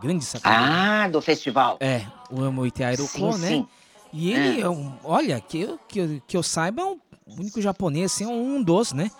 [0.00, 0.72] grande Sakamoto.
[0.72, 1.76] Ah, do festival.
[1.80, 3.48] É, o Amo Iteairo Sim, Ko, né?
[3.48, 3.68] sim.
[4.12, 4.64] E ele, É.
[4.64, 6.98] é um- olha, que, eu- que, eu- que eu saiba, é o
[7.38, 9.10] único japonês, assim, um dos, né?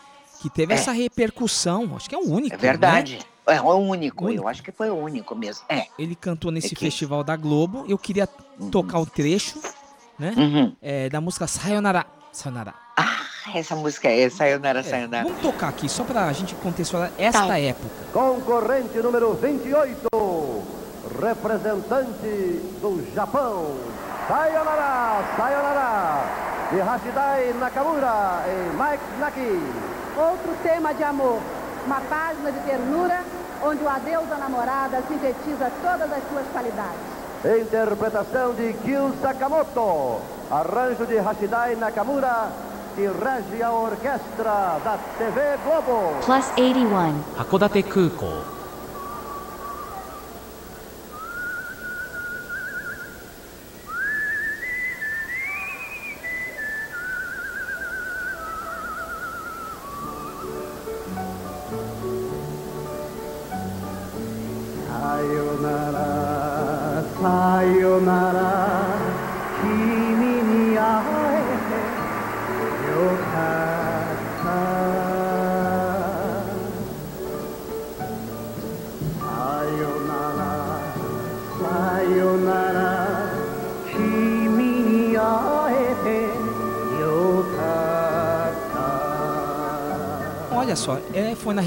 [0.41, 0.77] Que teve É.
[0.77, 1.95] essa repercussão.
[1.97, 2.55] Acho que é o único.
[2.55, 3.19] É verdade.
[3.47, 3.55] né?
[3.57, 5.65] É o único, eu acho que foi o único mesmo.
[5.69, 5.87] É.
[5.97, 7.85] Ele cantou nesse É que- festival da Globo.
[7.89, 8.27] Eu queria
[8.73, 9.61] tocar o trecho,
[10.19, 10.35] né?
[10.37, 10.77] Uhum.
[10.83, 12.05] É, da música Sayonara.
[12.33, 12.75] Sayonara.
[12.97, 13.21] Ah,
[13.55, 15.25] essa música é Sayonara, Sayonara.
[15.29, 17.59] Vamos tocar aqui, só pra gente contextualizar esta Tá.
[17.61, 17.89] época.
[18.13, 20.09] Concorrente número 28,
[21.21, 23.77] representante do Japão,
[24.29, 26.23] Sayonara, Sayonara,
[26.73, 29.63] de Hashidai Nakamura e Mike Naki.
[30.19, 31.39] Outro tema de amor,
[31.87, 33.21] uma página de ternura
[33.63, 37.07] onde o adeus à namorada sintetiza todas as suas qualidades.
[37.63, 40.21] Interpretação de Kyu Sakamoto,
[40.51, 42.49] arranjo de Hashidai Nakamura,
[42.97, 46.17] que rege a orquestra da TV Globo.
[46.25, 47.15] Plus 81.
[47.37, 47.83] 函館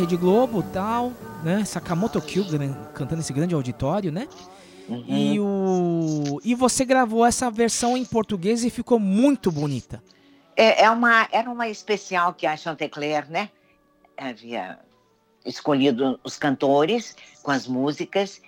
[0.09, 1.63] Rede Globo e tal, né?
[1.63, 4.27] Sakamoto Kyo gran- cantando esse grande auditório, né?
[4.87, 5.05] Uhum.
[5.07, 10.01] E, o, e você gravou essa versão em português e ficou muito bonita.
[10.57, 13.51] É, é uma, era uma especial que a Chantecler, né?
[14.17, 14.79] Havia
[15.45, 18.41] escolhido os cantores com as músicas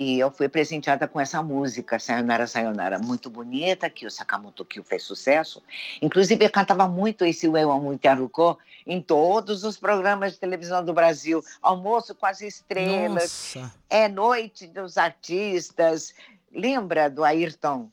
[0.00, 4.82] e eu fui presenteada com essa música, Sayonara, Sayonara, muito bonita, que o Sakamoto Kyo
[4.82, 5.62] fez sucesso.
[6.00, 10.94] Inclusive, eu cantava muito esse Eu Amo Itaruko em todos os programas de televisão do
[10.94, 11.44] Brasil.
[11.60, 13.74] Almoço com as estrelas, Nossa.
[13.90, 16.14] é Noite dos Artistas.
[16.50, 17.90] Lembra do Ayrton,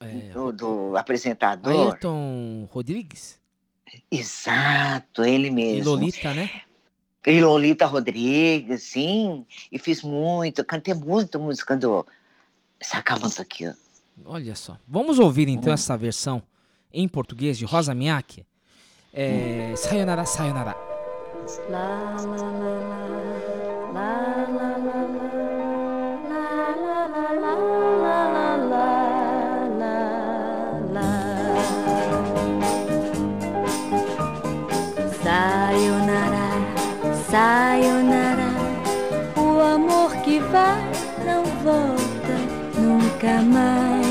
[0.00, 1.92] É, do, do apresentador?
[1.92, 3.38] Ayrton Rodrigues
[4.10, 5.78] Exato, ele mesmo.
[5.78, 6.62] e Lolita, né?
[7.26, 9.46] E Lolita Rodrigues, sim.
[9.70, 12.04] E fiz muito, cantei muito música do
[12.80, 13.68] Sakamoto aqui.
[13.68, 13.72] ó.
[14.24, 14.76] Olha só.
[14.86, 16.42] Vamos ouvir então essa versão
[16.92, 18.44] em português de Rosa Miyake.
[19.12, 20.76] É, sayonara, sayonara.
[21.46, 23.21] Sayonara,
[43.22, 44.02] nunca mais.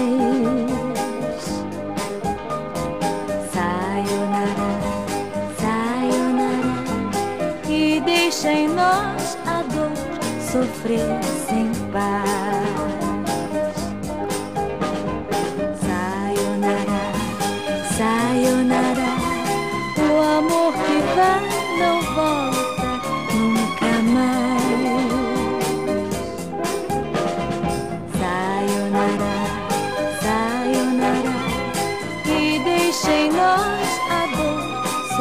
[3.51, 4.72] Sayonara,
[5.59, 6.74] sayonara,
[7.70, 9.91] e deixa em nós a dor
[10.51, 12.30] sofrer sem paz.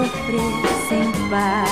[0.00, 0.40] Sofrer
[0.88, 1.69] sem paz.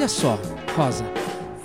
[0.00, 0.38] Olha só,
[0.74, 1.04] Rosa.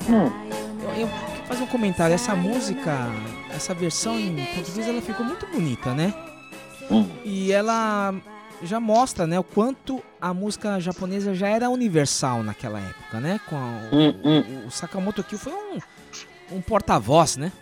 [0.10, 2.14] Eu, eu quero fazer um comentário.
[2.14, 3.08] Essa música,
[3.50, 6.14] essa versão em português, ela ficou muito bonita, né?
[7.24, 8.14] E ela
[8.62, 13.40] já mostra, né, o quanto a música japonesa já era universal naquela época, né?
[13.48, 15.80] Com a- o, o- o Sakamoto Kyo foi um,
[16.58, 17.54] um porta-voz, né?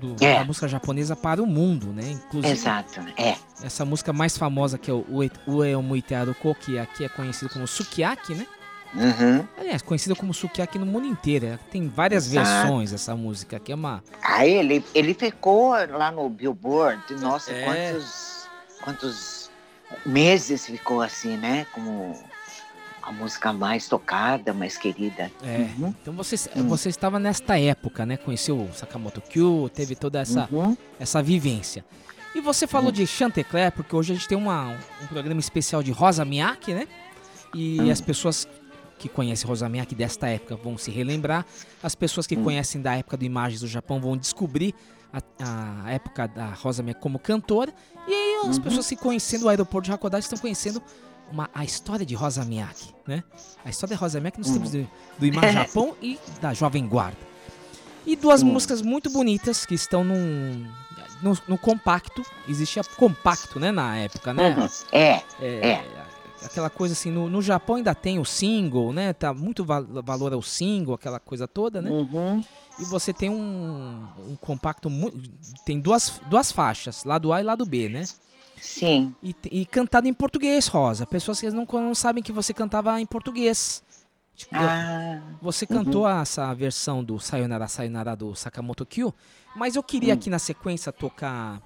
[0.00, 0.40] Do, É.
[0.40, 2.10] Da música japonesa para o mundo, né?
[2.26, 3.36] Inclusive, Exato, é.
[3.62, 7.52] essa música mais famosa que é o Ue- Ue Omuite Aruko, que aqui é conhecido
[7.52, 8.46] como Sukiyaki, né?
[8.94, 9.46] Uhum.
[9.58, 11.58] Aliás, conhecida como Sukiyaki no mundo inteiro.
[11.70, 12.46] Tem várias Exato.
[12.46, 14.02] versões dessa música, que é uma...
[14.22, 17.64] Aí ele, ele ficou lá no Billboard, nossa, É.
[17.64, 18.48] quantos,
[18.82, 19.50] quantos
[20.06, 21.66] meses ficou assim, né?
[21.72, 22.14] Como
[23.02, 25.30] a música mais tocada, mais querida.
[25.42, 25.68] É.
[25.78, 25.94] Uhum.
[26.02, 26.66] Então você, Hum.
[26.68, 28.16] você estava nesta época, né?
[28.16, 30.76] Conheceu o Sakamoto Kyo, teve toda essa, Uhum.
[31.00, 31.84] essa vivência.
[32.34, 35.90] E você falou de Chantecler, porque hoje a gente tem uma, um programa especial de
[35.90, 36.86] Rosa Miyake, né?
[37.54, 37.90] E Hum.
[37.90, 38.46] as pessoas
[38.98, 41.46] que conhecem Rosa Miyake desta época vão se relembrar.
[41.82, 42.28] As pessoas Hum.
[42.28, 44.74] que conhecem da época do Imagens do Japão vão descobrir
[45.12, 45.20] a,
[45.84, 47.72] a época da Rosa Miyake como cantora.
[48.06, 48.62] E aí as Uhum.
[48.62, 50.82] pessoas que conhecendo o aeroporto de Hakodate estão conhecendo
[51.30, 53.22] uma, a história de Rosa Miyake, né?
[53.64, 54.54] A história de Rosa Miyake nos Hum.
[54.54, 57.16] tempos do, do Imagem Japão e da Jovem Guarda.
[58.06, 58.46] E duas Sim.
[58.46, 60.66] músicas muito bonitas que estão num,
[61.22, 62.22] no, no compacto.
[62.48, 64.56] Existia compacto, né, na época, né?
[64.56, 64.68] Uhum.
[64.92, 65.97] É, É, é.
[66.44, 69.12] Aquela coisa assim, no, no Japão ainda tem o single, né?
[69.12, 71.90] Tá muito val- valor ao single, aquela coisa toda, né?
[71.90, 72.44] Uhum.
[72.78, 75.18] E você tem um, um compacto muito.
[75.64, 78.04] Tem duas, duas faixas, lado A e lado B, né?
[78.60, 79.14] Sim.
[79.22, 81.04] E, e cantado em português, Rosa.
[81.06, 83.82] Pessoas que não, não sabem que você cantava em português.
[84.36, 85.78] Tipo, Ah, você uhum.
[85.84, 89.12] cantou essa versão do Sayonara Sayonara do Sakamoto Kyo,
[89.56, 90.16] mas eu queria Hum.
[90.16, 91.60] aqui na sequência tocar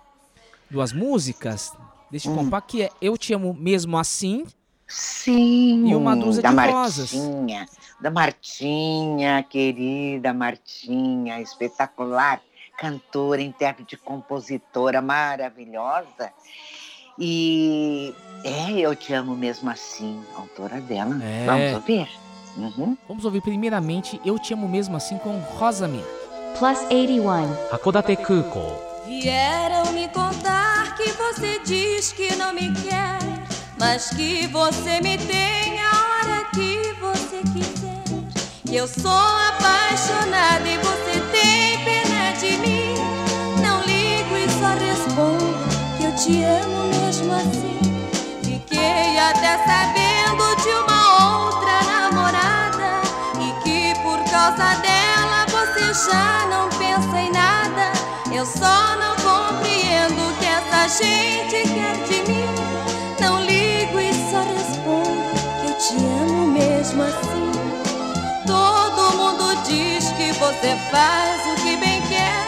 [0.71, 1.73] duas músicas
[2.11, 2.35] deste Hum.
[2.35, 4.47] compacto, que é Eu Te Amo Mesmo Assim
[4.93, 5.89] sim.
[5.89, 7.13] e Uma Dúzia da de Rosas.
[7.13, 7.67] Martinha,
[8.01, 12.41] da Martinha, querida Martinha, espetacular,
[12.79, 16.33] cantora, intérprete, compositora maravilhosa.
[17.19, 18.15] E
[18.45, 21.19] é, eu te amo mesmo assim, autora dela.
[21.23, 21.47] É.
[21.47, 22.09] Vamos ouvir?
[22.57, 22.97] Uhum.
[23.09, 26.05] Vamos ouvir primeiramente Eu Te Amo Mesmo Assim com Rosa Minha.
[26.59, 27.73] Plus 81.
[27.73, 28.61] Hakodate Kuko.
[29.07, 33.19] Vieram me contar que você diz que não me quer,
[33.83, 38.05] mas que você me tem a hora que você quiser.
[38.73, 42.95] Eu sou apaixonada e você tem pena de mim.
[43.61, 45.53] Não ligo e só respondo
[45.97, 47.81] que eu te amo mesmo assim.
[48.45, 53.03] Fiquei até sabendo de uma outra namorada
[53.41, 57.91] e que por causa dela você já não pensa em nada.
[58.33, 61.72] Eu só não compreendo que essa gente
[66.93, 67.53] mesmo assim.
[68.47, 72.47] Todo mundo diz que você faz o que bem quer,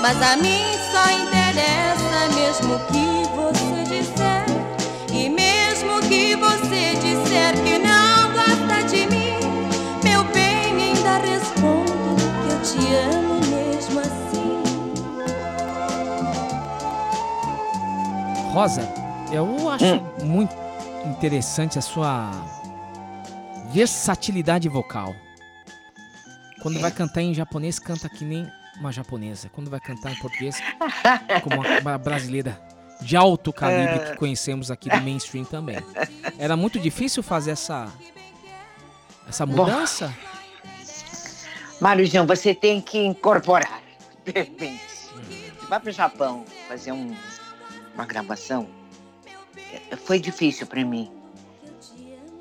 [0.00, 4.44] mas a mim só interessa mesmo o que você disser.
[5.12, 9.36] E mesmo que você disser que não gosta de mim,
[10.02, 14.62] meu bem, ainda respondo que eu te amo mesmo assim.
[18.52, 18.88] Rosa,
[19.30, 20.02] eu acho Hum.
[20.24, 20.54] muito
[21.06, 22.30] interessante a sua
[23.72, 25.14] versatilidade vocal.
[26.62, 28.46] Quando vai cantar em japonês, canta que nem
[28.78, 29.48] uma japonesa.
[29.48, 30.56] Quando vai cantar em português,
[31.42, 32.60] como uma, brasileira
[33.00, 34.10] de alto calibre É.
[34.10, 35.78] que conhecemos aqui do mainstream também.
[36.38, 37.90] Era muito difícil fazer essa
[39.28, 40.14] essa mudança?
[42.06, 43.82] Jean, você tem que incorporar,
[44.24, 44.82] de repente.
[44.84, 47.14] Você vai para o Japão fazer um-
[47.94, 48.68] uma gravação.
[49.56, 51.10] eh, Foi difícil para mim.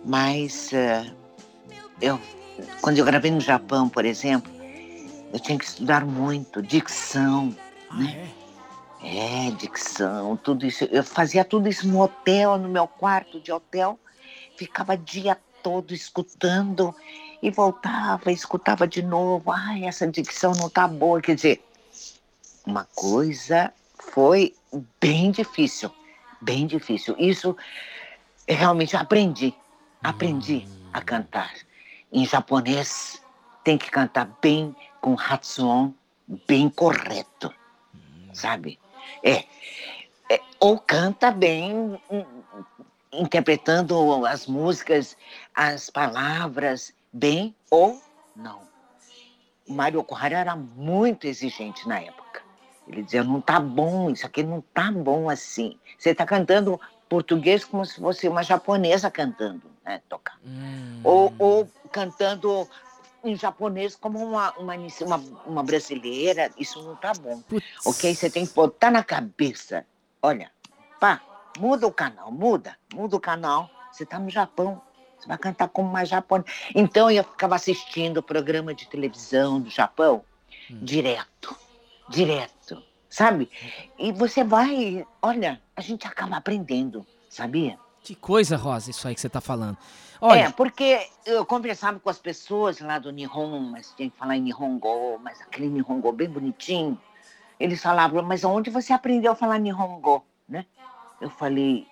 [0.06, 1.12] Mas eh,
[2.02, 2.20] eu,
[2.82, 4.52] quando eu gravei no Japão, por exemplo,
[5.32, 7.56] eu tinha que estudar muito, dicção,
[7.94, 8.30] né?
[9.04, 10.84] É, dicção, tudo isso.
[10.86, 14.00] Eu fazia tudo isso no hotel, no meu quarto de hotel.
[14.56, 16.94] Ficava dia todo escutando
[17.42, 19.52] e voltava, escutava de novo.
[19.52, 21.22] Ai, essa dicção não tá boa.
[21.22, 21.66] Quer dizer,
[22.66, 24.54] uma coisa foi
[25.00, 25.92] bem difícil,
[26.40, 27.16] bem difícil.
[27.18, 27.56] Isso
[28.48, 29.54] realmente aprendi,
[30.04, 31.52] aprendi a cantar.
[32.12, 33.24] Em japonês
[33.64, 35.94] tem que cantar bem com hatsuon
[36.48, 37.54] bem correto,
[38.34, 38.80] sabe?
[39.24, 39.46] É,
[40.30, 42.26] é, ou canta bem hum,
[43.12, 45.18] interpretando as músicas,
[45.54, 48.02] as palavras bem ou
[48.36, 48.62] não.
[49.68, 52.42] O Mário Okuhara era muito exigente na época.
[52.88, 55.78] Ele dizia, não tá bom, isso aqui não tá bom assim.
[55.98, 60.40] Você está cantando português como se fosse uma japonesa cantando, né, tocar.
[61.04, 62.68] Ou, ou cantando
[63.24, 67.42] em japonês como uma, uma, uma, uma brasileira, isso não tá bom.
[67.86, 68.16] Ok?
[68.16, 69.86] Você tem que botar na cabeça.
[70.22, 70.52] Olha,
[71.00, 71.22] pá,
[71.60, 73.70] muda o canal, muda, muda o canal.
[73.92, 74.82] Você tá no Japão,
[75.18, 76.50] você vai cantar como uma japonesa.
[76.74, 80.24] Então eu ficava assistindo o programa de televisão do Japão
[80.70, 81.56] direto,
[82.10, 83.50] direto, sabe?
[84.00, 87.78] E você vai, olha, a gente acaba aprendendo, sabia?
[88.04, 89.78] Que coisa, Rosa, isso aí que você tá falando.
[90.22, 94.38] É, Olha, porque eu conversava com as pessoas lá do Nihon, mas tinha que falar
[94.38, 97.00] em Nihongo, mas aquele Nihongo bem bonitinho.
[97.60, 100.66] Eles falavam, mas onde você aprendeu a falar Nihongo, né?
[101.20, 101.88] Eu falei,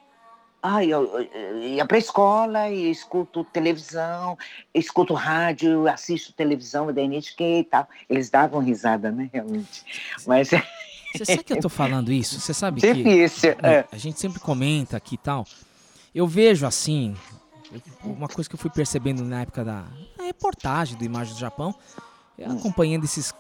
[0.64, 4.38] ah, eu, eu- ia para a escola e escuto televisão,
[4.74, 7.88] escuto rádio, assisto televisão da NHK e tal.
[8.10, 9.86] Eles davam risada, né, realmente.
[10.26, 10.50] Mas
[11.16, 12.40] você sabe que eu tô falando isso?
[12.40, 12.94] Você sabe que...
[12.94, 13.86] Difícil, é.
[13.92, 15.46] A gente sempre comenta aqui e tal.
[16.14, 17.16] Eu vejo assim,
[18.04, 19.86] uma coisa que eu fui percebendo na época da
[20.18, 21.74] reportagem do Imagem do Japão,
[22.38, 22.58] é Hum.
[22.58, 23.34] acompanhando esses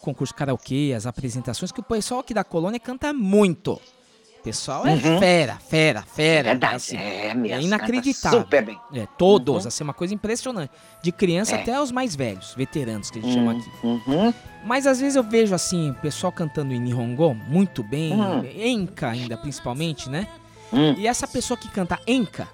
[0.00, 3.72] concursos de karaokê, as apresentações, que o pessoal aqui da colônia canta muito.
[3.72, 5.18] O pessoal é Uhum.
[5.18, 6.48] fera, fera, fera.
[6.50, 8.40] Verdade, assim, é mesmo, É inacreditável.
[8.40, 8.80] super bem.
[8.94, 9.68] É, todos, Uhum.
[9.68, 10.70] assim, uma coisa impressionante.
[11.02, 11.60] De criança É.
[11.60, 13.70] até os mais velhos, veteranos, que a gente chama Hum, aqui.
[13.86, 14.34] uhum.
[14.64, 18.42] Mas às vezes eu vejo assim, o pessoal cantando em Nihongo muito bem, Hum.
[18.44, 20.26] Enka ainda principalmente, né?
[20.72, 20.94] Hum.
[20.98, 22.48] E essa pessoa que canta Enka,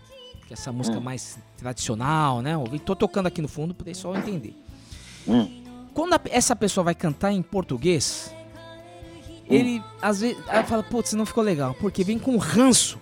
[0.47, 1.03] que é essa música Hum.
[1.03, 2.55] mais tradicional, né?
[2.55, 4.55] Eu tô tocando aqui no fundo pro pessoal entender.
[5.29, 5.63] Hum.
[5.93, 8.35] Quando a- essa pessoa vai cantar em português,
[9.43, 9.47] Hum.
[9.51, 10.37] ele às vezes
[10.67, 12.99] fala, putz, não ficou legal, porque vem com ranço.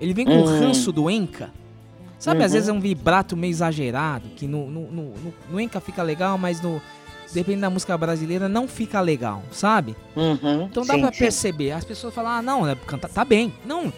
[0.00, 0.60] Ele vem com o Hum.
[0.60, 1.50] ranço do Enka.
[2.18, 2.54] Sabe, às Uhum.
[2.54, 6.38] vezes é um vibrato meio exagerado, que no, no, no, no- no Enka fica legal,
[6.38, 6.80] mas no.
[7.32, 9.96] Dependendo da música brasileira, não fica legal, sabe?
[10.14, 11.18] Uhum, Então dá sim, pra sim.
[11.18, 11.72] perceber.
[11.72, 13.52] As pessoas falam, ah, não, né, canta, tá bem.
[13.66, 13.92] Não,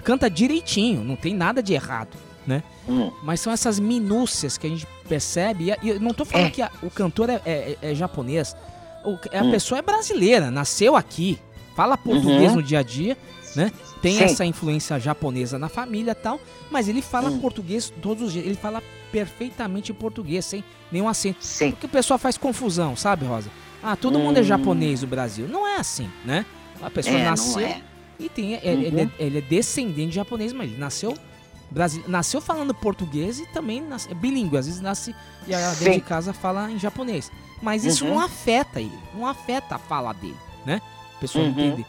[0.00, 2.62] canta direitinho, não tem nada de errado, né?
[2.88, 3.10] Hum.
[3.22, 5.72] Mas são essas minúcias que a gente percebe.
[5.82, 6.50] E, eu não tô falando É.
[6.50, 8.56] que a- o cantor é, é- é japonês.
[9.04, 9.50] O- a Hum.
[9.50, 11.38] pessoa é brasileira, nasceu aqui,
[11.76, 12.56] fala português Uhum.
[12.56, 13.16] no dia a dia,
[13.56, 13.72] né?
[14.02, 14.24] Tem Sim.
[14.24, 16.40] essa influência japonesa na família e tal,
[16.70, 17.38] mas ele fala Hum.
[17.40, 18.46] português todos os dias.
[18.46, 18.82] Ele fala
[19.12, 21.44] perfeitamente português, sem nenhum acento.
[21.44, 21.70] Sim.
[21.72, 23.50] Porque o pessoal faz confusão, sabe, Rosa?
[23.82, 24.44] Ah, todo mundo é Hum.
[24.44, 25.46] japonês no Brasil.
[25.48, 26.44] Não é assim, né?
[26.82, 27.82] A pessoa É, nasceu é.
[28.20, 29.10] E tem, é- ele, Uhum.
[29.18, 31.16] é, ele é descendente de japonês, mas ele nasceu
[31.70, 34.56] brasile- nasceu falando português e também nas- é bilíngue.
[34.56, 35.14] Às vezes nasce
[35.46, 35.90] e a- dentro Sim.
[35.92, 37.30] de casa fala em japonês.
[37.62, 38.14] Mas isso Uhum.
[38.14, 40.80] não afeta ele, não afeta a fala dele, né?
[41.16, 41.50] A pessoa Uhum.
[41.50, 41.86] entender.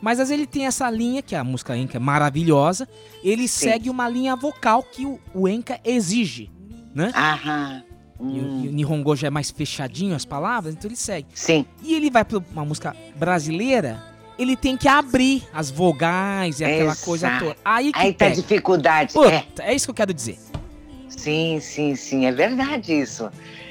[0.00, 2.86] Mas às vezes ele tem essa linha, que a música Enka é maravilhosa,
[3.24, 6.50] ele segue uma linha vocal que o, o Enka exige,
[6.94, 7.10] né?
[7.16, 7.82] Aham.
[8.20, 11.28] E, o- e o Nihongo já é mais fechadinho as palavras, então ele segue.
[11.34, 11.64] Sim.
[11.82, 14.02] E ele vai pra uma música brasileira,
[14.38, 17.04] ele tem que abrir as vogais e aquela Exato.
[17.06, 17.56] coisa toda.
[17.64, 18.36] Aí que Aí tá pega.
[18.36, 19.12] dificuldade.
[19.14, 19.74] Puta, é.
[19.74, 20.38] isso que eu quero dizer.
[21.08, 23.30] Sim, sim, sim, é verdade isso.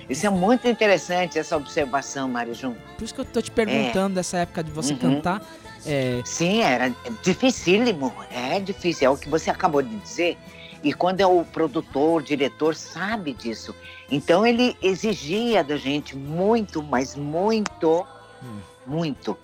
[0.09, 2.75] Isso é muito interessante, essa observação, Mário Jun.
[2.97, 4.99] Por isso que eu tô te perguntando dessa época de você Uhum.
[4.99, 5.41] cantar.
[5.87, 6.91] é, Sim, era
[7.23, 10.37] dificílimo, é difícil, é o que você acabou de dizer.
[10.83, 13.73] E quando é o produtor, o diretor, sabe disso.
[14.11, 18.05] Então ele exigia da gente muito, mas muito,
[18.43, 18.57] Hum.
[18.85, 19.37] muito.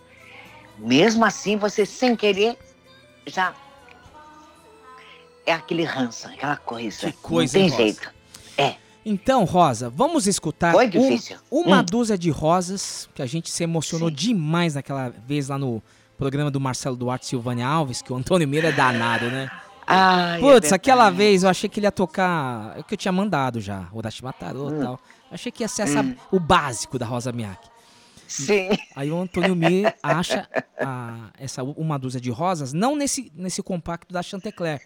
[0.82, 2.57] Mesmo assim, você sem querer
[3.25, 3.53] já
[5.45, 7.07] é aquele ranço, aquela coisa.
[7.11, 7.84] Que coisa, Não tem Rosa?
[7.84, 8.11] jeito.
[8.57, 8.75] É.
[9.05, 11.17] Então, Rosa, vamos escutar Foi um-
[11.51, 11.86] uma Hum.
[11.86, 15.82] dúzia de rosas, que a gente se emocionou demais naquela vez lá no
[16.17, 19.49] programa do Marcelo Duarte e Silvânia Alves, que o Antônio Meira é danado, né?
[19.88, 21.17] Ai, é Putz, aquela verdade.
[21.17, 22.73] vez eu achei que ele ia tocar.
[22.77, 24.79] É o que eu tinha mandado já, Urashi Matarô e Hum.
[24.84, 24.99] tal.
[25.32, 26.15] Achei que ia ser essa- Hum.
[26.32, 27.69] o básico da Rosa Miyake.
[28.32, 28.69] Sim.
[28.95, 30.47] Aí o Antônio Mir acha
[30.79, 34.82] a- essa uma dúzia de rosas, não nesse, nesse compacto da Chantecler,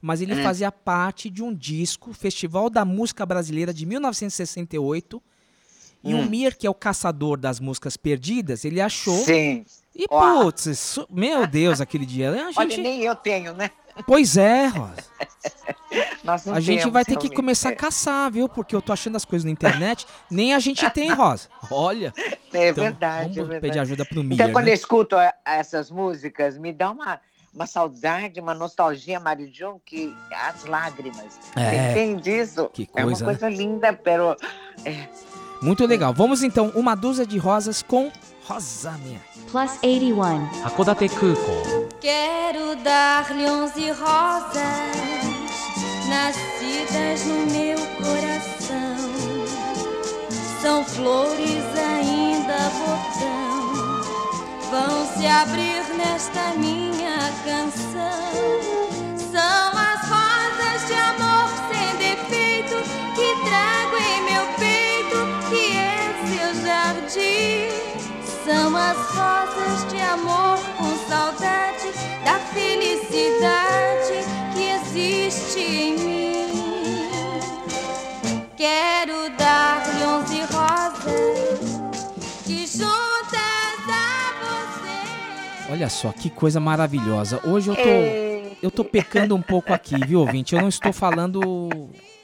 [0.00, 0.42] mas ele Hum.
[0.42, 5.22] fazia parte de um disco, Festival da Música Brasileira de 1968.
[6.02, 6.26] E o Hum.
[6.30, 9.22] Mir, que é o caçador das músicas perdidas, ele achou.
[9.22, 9.66] Sim.
[9.94, 12.30] E putz, meu Deus, aquele dia.
[12.30, 13.70] A Olha, gente, nem eu tenho, né?
[14.06, 15.10] Pois é, Rosa.
[16.52, 18.48] A gente vai ter que começar a caçar, viu?
[18.48, 20.06] Porque eu tô achando as coisas na internet.
[20.30, 21.48] Nem a gente tem, Rosa.
[21.70, 22.12] Olha.
[22.52, 23.60] É Então, verdade, Vamos é verdade.
[23.60, 24.70] pedir ajuda pro Mir, Então, quando né?
[24.70, 27.20] eu escuto a- essas músicas, me dá uma,
[27.52, 31.38] uma saudade, uma nostalgia, Mário Jun, que as lágrimas.
[31.56, 31.90] É.
[31.90, 32.68] Entende isso?
[32.72, 33.30] Que É uma coisa, né?
[33.32, 34.36] coisa linda, pero...
[34.84, 35.08] É,
[35.60, 36.12] Muito legal.
[36.14, 38.12] Vamos então, uma dúzia de rosas com.
[39.50, 40.48] Plus 81.
[40.64, 41.86] Hakodate Kuko.
[42.00, 45.30] Quero dar-lhe onze rosas
[46.08, 48.90] nascidas no meu coração.
[50.60, 54.02] são flores ainda botão,
[54.70, 58.30] vão se abrir nesta minha canção.
[59.32, 62.76] São as rosas de amor sem defeito
[63.14, 67.59] que trago em meu peito, que é seu jardim.
[68.50, 71.86] São as rosas de amor com saudade
[72.24, 74.24] da felicidade
[74.54, 74.62] que
[74.98, 76.46] existe em mim.
[78.56, 81.80] Quero dar-lhe onze rosas
[82.44, 85.72] que juntas a você.
[85.72, 87.40] Olha só que coisa maravilhosa.
[87.46, 90.54] Hoje eu tô eu tô pecando um pouco aqui, viu, ouvinte?
[90.54, 91.70] Eu não estou falando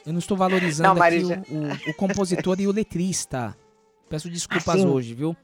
[0.05, 3.57] eu não estou valorizando Não, aqui o, o- o compositor e o letrista.
[4.09, 4.87] Peço desculpas Assim?
[4.87, 5.37] hoje, viu?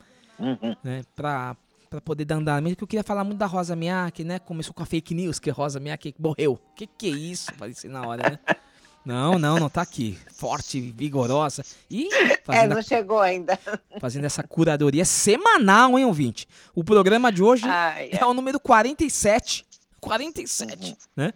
[0.42, 0.76] Uhum.
[0.82, 1.56] Né, pra,
[1.88, 4.38] pra poder dar andamento, que eu queria falar muito da Rosa Miak, né?
[4.38, 6.58] Começou com a fake news que Rosa Miak morreu.
[6.74, 7.52] Que que é isso?
[7.54, 8.38] Parecia na hora, né?
[9.04, 10.16] Não, não, não tá aqui.
[10.32, 11.64] Forte, vigorosa.
[11.90, 12.08] E
[12.46, 13.58] É, não chegou ainda.
[14.00, 16.46] fazendo essa curadoria semanal, hein, ouvinte?
[16.72, 19.66] O programa de hoje Ai, é o número 47.
[20.00, 21.32] 47, né?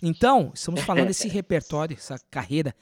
[0.00, 2.72] Então, estamos falando desse repertório, essa carreira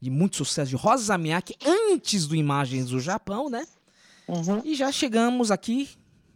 [0.00, 3.66] de muito sucesso de Rosa Miyake antes do Imagens do Japão, né?
[4.63, 5.89] E já chegamos aqui,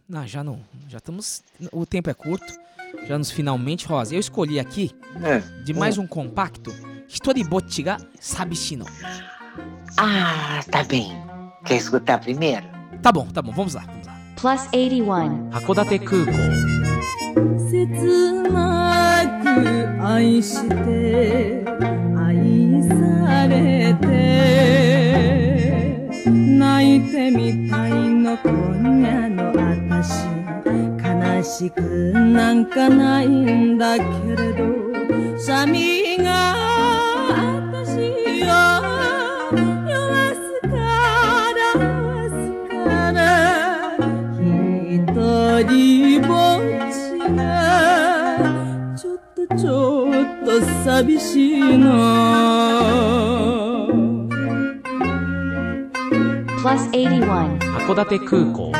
[0.08, 1.42] não, já não, já estamos,
[1.72, 2.52] o tempo é curto,
[3.06, 4.90] já nos finalmente, Rosa, eu escolhi aqui
[5.64, 6.72] de mais um compacto,
[7.08, 8.84] Hitoribochi ga Sabishino.
[9.96, 11.12] Ah, tá bem.
[11.64, 12.66] Quer escutar primeiro?
[13.02, 14.16] Tá bom, tá bom, vamos lá, vamos lá.
[14.36, 15.50] Plus 81.
[15.50, 16.76] 函館空港。
[17.70, 17.86] 切
[18.50, 21.64] なく愛して
[22.16, 24.89] 愛されて
[26.29, 29.51] 泣いてみたいの今夜の。
[29.53, 30.25] 私
[31.03, 31.81] 悲しく
[32.13, 34.81] なんかないんだけれど。
[35.37, 36.55] シャミが
[37.57, 38.01] 私を
[38.37, 38.53] 酔わ
[40.35, 40.69] すか
[41.57, 41.59] ら
[42.29, 42.31] す
[42.69, 43.19] から
[44.87, 44.93] 一
[45.67, 46.59] 人ぼっ
[46.93, 46.93] ち
[47.35, 47.39] が
[48.95, 53.70] ちょっとちょっと寂しいの。
[57.59, 58.71] 函館空港。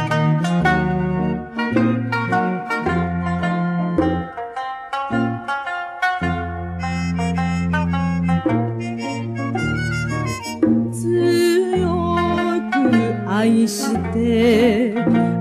[10.94, 14.94] 強く愛して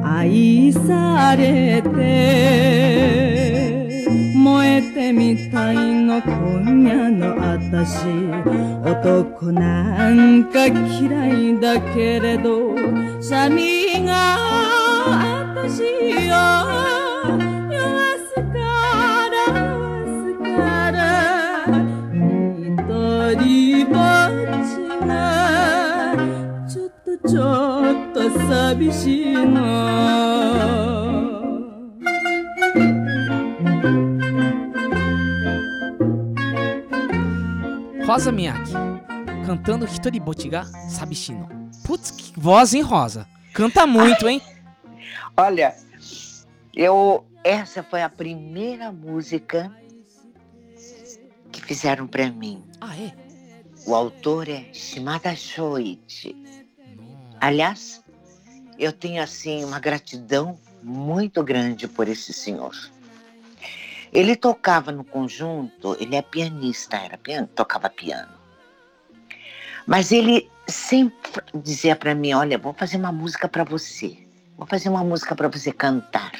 [0.03, 2.89] 愛されて
[5.13, 8.07] みたいの今夜の私。
[8.85, 12.75] 男なんか嫌いだけれど
[13.21, 14.39] シャミが
[15.47, 15.85] 私を
[16.17, 16.37] 酔わ
[18.29, 18.49] すか
[19.31, 19.35] ら
[20.07, 20.11] す
[20.57, 20.57] か
[20.93, 20.99] ら。
[22.53, 22.69] 一
[23.37, 23.95] 人ぼっ
[24.67, 24.71] ち
[25.07, 25.09] が
[26.69, 27.41] ちょっとちょ
[27.93, 31.00] っと寂しいの。
[38.11, 38.73] Rosa Miyake,
[39.47, 41.49] cantando Hitoribochi ga Sabishino.
[41.85, 43.25] Putz, que voz, hein, Rosa?
[43.55, 44.43] Canta muito, hein?
[45.37, 45.77] Olha,
[46.75, 49.73] eu essa foi a primeira música
[51.53, 52.65] que fizeram pra mim.
[52.81, 53.13] Ah, é?
[53.87, 56.35] O autor é Shimada Shoichi.
[57.41, 58.03] Aliás,
[58.77, 62.75] eu tenho assim uma gratidão muito grande por esse senhor.
[64.13, 68.33] Ele tocava no conjunto, ele é pianista, era piano, tocava piano.
[69.87, 74.19] Mas ele sempre dizia para mim, olha, vou fazer uma música para você.
[74.57, 76.33] Vou fazer uma música para você cantar.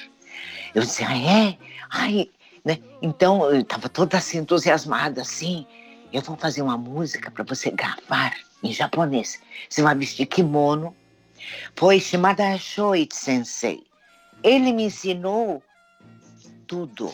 [0.75, 1.57] Eu disse, ah, é?
[1.91, 2.31] Ai,
[2.65, 2.79] né?
[3.01, 5.67] Então eu estava toda assim entusiasmada, assim.
[6.13, 9.41] Eu vou fazer uma música para você gravar em japonês.
[9.69, 10.95] Você vai vestir kimono.
[11.75, 13.85] Foi Shimada Shoichi Sensei.
[14.43, 15.63] Ele me ensinou
[16.67, 17.13] tudo,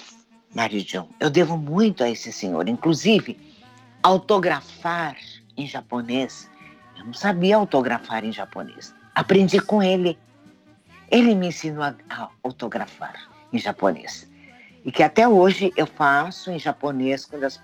[0.55, 1.09] Marijão.
[1.21, 2.69] Eu devo muito a esse senhor.
[2.69, 3.39] Inclusive,
[4.03, 5.17] autografar
[5.57, 6.49] em japonês.
[6.99, 8.95] Eu não sabia autografar em japonês.
[9.15, 10.19] Aprendi com ele.
[11.11, 13.15] Ele me ensinou a, a autografar
[13.53, 14.29] em japonês.
[14.85, 17.61] E que até hoje eu faço em japonês quando as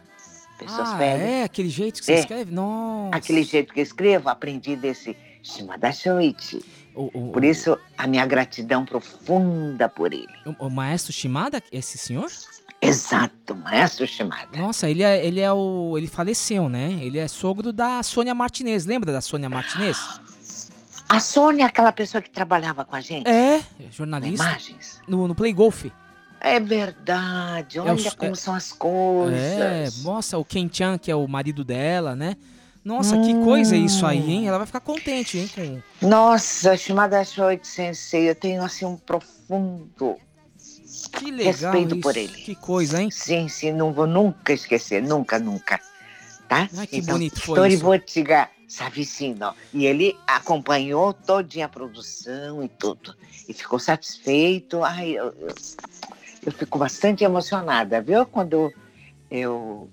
[0.59, 1.27] pessoas Ah, pedem.
[1.27, 1.45] é?
[1.45, 2.19] Aquele jeito que você É.
[2.21, 2.53] escreve?
[2.53, 3.17] Nossa.
[3.17, 6.63] Aquele jeito que eu escrevo, aprendi desse Shimada Shoichi.
[6.95, 10.29] Por isso, a minha gratidão profunda por ele.
[10.59, 12.27] O, o maestro Shimada, esse senhor?
[12.81, 14.49] Exato, maestro Shimada.
[14.59, 15.95] Nossa, ele é, ele é o.
[15.97, 16.99] Ele faleceu, né?
[17.01, 18.85] Ele é sogro da Sônia Martinez.
[18.85, 19.97] Lembra da Sônia Martinez?
[21.09, 23.29] A Sônia é aquela pessoa que trabalhava com a gente?
[23.29, 24.45] É, jornalista.
[24.45, 25.01] Imagens.
[25.07, 25.85] No, no Play Golf.
[26.41, 29.39] É verdade, olha É o- como é- são as coisas.
[29.41, 32.37] É, nossa, o Ken Chan, que é o marido dela, né?
[32.85, 34.49] Nossa, que coisa isso aí, hein?
[34.49, 35.83] Ela vai ficar contente, hein?
[36.01, 36.09] Com...
[36.09, 40.17] Nossa, Shimada Shoichi Sensei, eu tenho assim um profundo
[41.13, 42.03] Que legal respeito isso.
[42.03, 42.33] por ele.
[42.33, 43.11] Que coisa, hein?
[43.11, 45.81] Sim, sim, não vou nunca esquecer, nunca, nunca.
[46.49, 46.69] Tá?
[46.77, 47.83] Ai, que bonito foi isso.
[47.83, 49.55] Toribotiga Savicino.
[49.73, 53.15] E ele acompanhou todinha a produção e tudo.
[53.49, 54.83] E ficou satisfeito.
[54.83, 55.55] Ai, eu, eu,
[56.47, 58.27] eu fico bastante emocionada, viu?
[58.27, 58.73] Quando
[59.31, 59.89] eu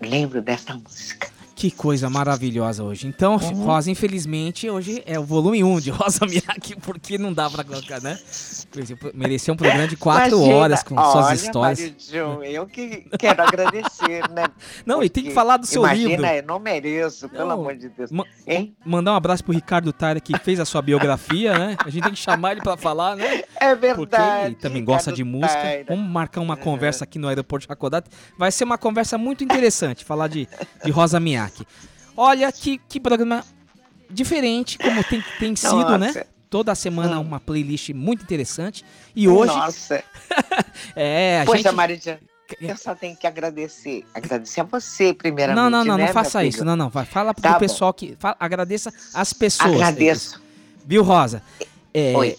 [0.00, 1.30] lembro dessa música.
[1.62, 3.06] Que coisa maravilhosa hoje.
[3.06, 3.62] Então, Uhum.
[3.64, 8.02] Rosa, infelizmente, hoje é o volume 1 de Rosa Miyake, porque não dá pra colocar,
[8.02, 8.18] né?
[9.14, 11.92] Merecia um programa de quatro Imagina, horas com olha, suas histórias.
[12.10, 14.46] Jun, eu que quero agradecer, né?
[14.84, 16.26] Não, e tem que Porque, falar do seu imagina, livro.
[16.26, 18.10] eu não mereço, pelo Não, amor de Deus.
[18.10, 18.74] Ma- Hein?
[18.84, 21.76] Mandar um abraço pro Ricardo Taira, que fez a sua biografia, né?
[21.84, 23.44] A gente tem que chamar ele pra falar, né?
[23.60, 23.86] É Porque
[24.16, 24.46] verdade.
[24.46, 25.60] ele também gosta Ricardo de música.
[25.62, 25.84] Taira.
[25.88, 28.10] Vamos marcar uma conversa aqui no aeroporto de Hakodate.
[28.36, 30.48] Vai ser uma conversa muito interessante, falar de,
[30.84, 31.51] de Rosa Miyake.
[32.16, 33.44] Olha que, que programa
[34.10, 36.08] diferente, como tem, tem sido, né?
[36.08, 36.26] Nossa.
[36.50, 38.84] Toda semana uma playlist muito interessante.
[39.16, 39.54] E hoje.
[39.54, 40.02] Nossa.
[40.94, 41.74] É, a Poxa, gente.
[41.74, 42.20] Maria,
[42.60, 44.04] eu só tenho que agradecer.
[44.14, 45.62] Agradecer a você, primeiramente.
[45.62, 46.64] Não, não, não, né, não faça isso.
[46.64, 46.90] Não, não.
[46.90, 47.58] Vai, fala pro Tá bom.
[47.58, 48.16] pessoal que.
[48.18, 49.74] fala- agradeça as pessoas.
[49.74, 50.42] Agradeço.
[50.84, 51.42] Viu, Rosa?
[51.94, 52.36] É, Oi.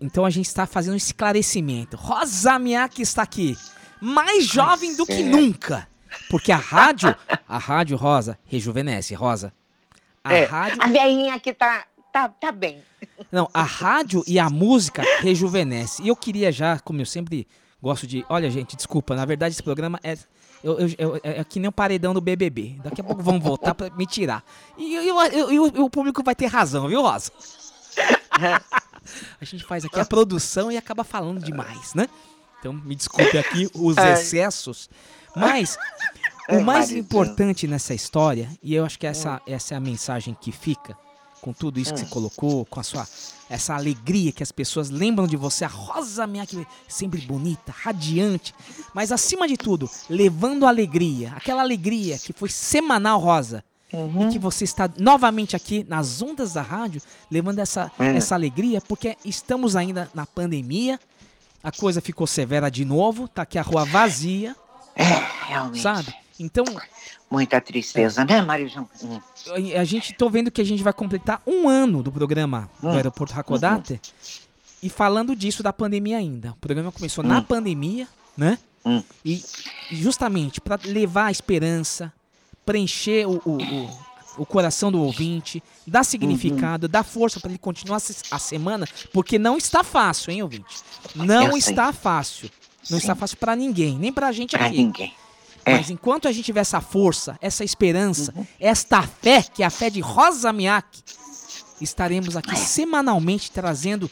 [0.00, 1.96] Então a gente está fazendo um esclarecimento.
[1.96, 3.56] Rosa Miyake está aqui,
[4.00, 5.88] mais jovem do que nunca.
[6.30, 7.14] Porque a rádio,
[7.48, 9.52] a rádio Rosa, rejuvenesce, Rosa.
[10.24, 10.82] A É, rádio.
[10.82, 12.82] A velhinha aqui tá, tá, tá bem.
[13.30, 16.02] Não, a rádio e a música rejuvenesce.
[16.02, 17.46] E eu queria já, como eu sempre
[17.80, 18.24] gosto de.
[18.28, 20.16] Olha, gente, desculpa, na verdade esse programa é.
[20.64, 22.76] eu- eu- eu- é que nem um paredão do BBB.
[22.82, 24.42] Daqui a pouco vão voltar pra me tirar.
[24.76, 27.30] E, eu- eu- eu- e o- e o público vai ter razão, viu, Rosa?
[29.40, 32.08] A gente faz aqui a produção e acaba falando demais, né?
[32.58, 34.90] Então me desculpe aqui os excessos.
[35.36, 35.78] Mas
[36.48, 40.36] Ai, o mais importante nessa história, e eu acho que essa, essa é a mensagem
[40.40, 40.96] que fica,
[41.40, 43.06] com tudo isso que você colocou, com a sua
[43.48, 48.52] essa alegria que as pessoas lembram de você, a Rosa Miyake sempre bonita, radiante,
[48.92, 53.62] mas acima de tudo, levando alegria, aquela alegria que foi semanal, Rosa.
[54.28, 58.16] E que você está novamente aqui nas ondas da rádio, levando essa, É.
[58.16, 60.98] essa alegria, porque estamos ainda na pandemia,
[61.62, 64.56] a coisa ficou severa de novo, tá aqui a rua vazia,
[64.96, 65.04] É,
[65.48, 65.82] realmente.
[65.82, 66.14] sabe?
[66.40, 66.64] Então,
[67.30, 68.88] Muita tristeza, né, Marijão?
[69.02, 69.20] Hum.
[69.78, 72.92] a gente tô vendo que a gente vai completar um ano do programa do Hum.
[72.92, 74.00] Aeroporto Hakodate
[74.82, 76.52] e falando disso da pandemia ainda.
[76.52, 77.42] O programa começou na Hum.
[77.42, 78.58] pandemia, né?
[78.84, 79.02] Hum.
[79.24, 79.42] E
[79.90, 82.12] justamente para levar a esperança,
[82.64, 83.98] preencher o, o, o,
[84.38, 87.96] o coração do ouvinte, dar significado, dar força para ele continuar
[88.30, 90.76] a semana, porque não está fácil, hein, ouvinte?
[91.16, 92.48] Não está fácil.
[92.90, 94.76] Não está fácil para ninguém, nem pra gente Pra aqui.
[94.78, 95.14] ninguém.
[95.64, 95.72] É.
[95.76, 98.46] Mas enquanto a gente tiver essa força, essa esperança, Uhum.
[98.60, 101.02] esta fé, que é a fé de Rosa Miyake,
[101.80, 102.38] estaremos É.
[102.38, 104.10] aqui semanalmente trazendo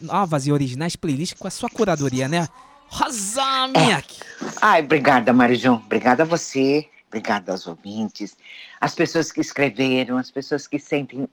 [0.00, 2.46] novas e originais playlists com a sua curadoria, né?
[2.88, 4.20] Rosa Miyake.
[4.60, 5.76] Ai, obrigada, Marijão.
[5.84, 6.88] Obrigada a você.
[7.08, 8.36] Obrigada aos ouvintes.
[8.80, 11.26] As pessoas que escreveram, as pessoas que sentem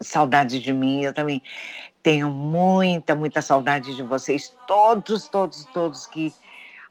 [0.00, 1.02] saudade de mim.
[1.02, 1.42] Eu também
[2.06, 4.54] tenho muita, muita saudade de vocês.
[4.64, 6.32] Todos, todos, todos que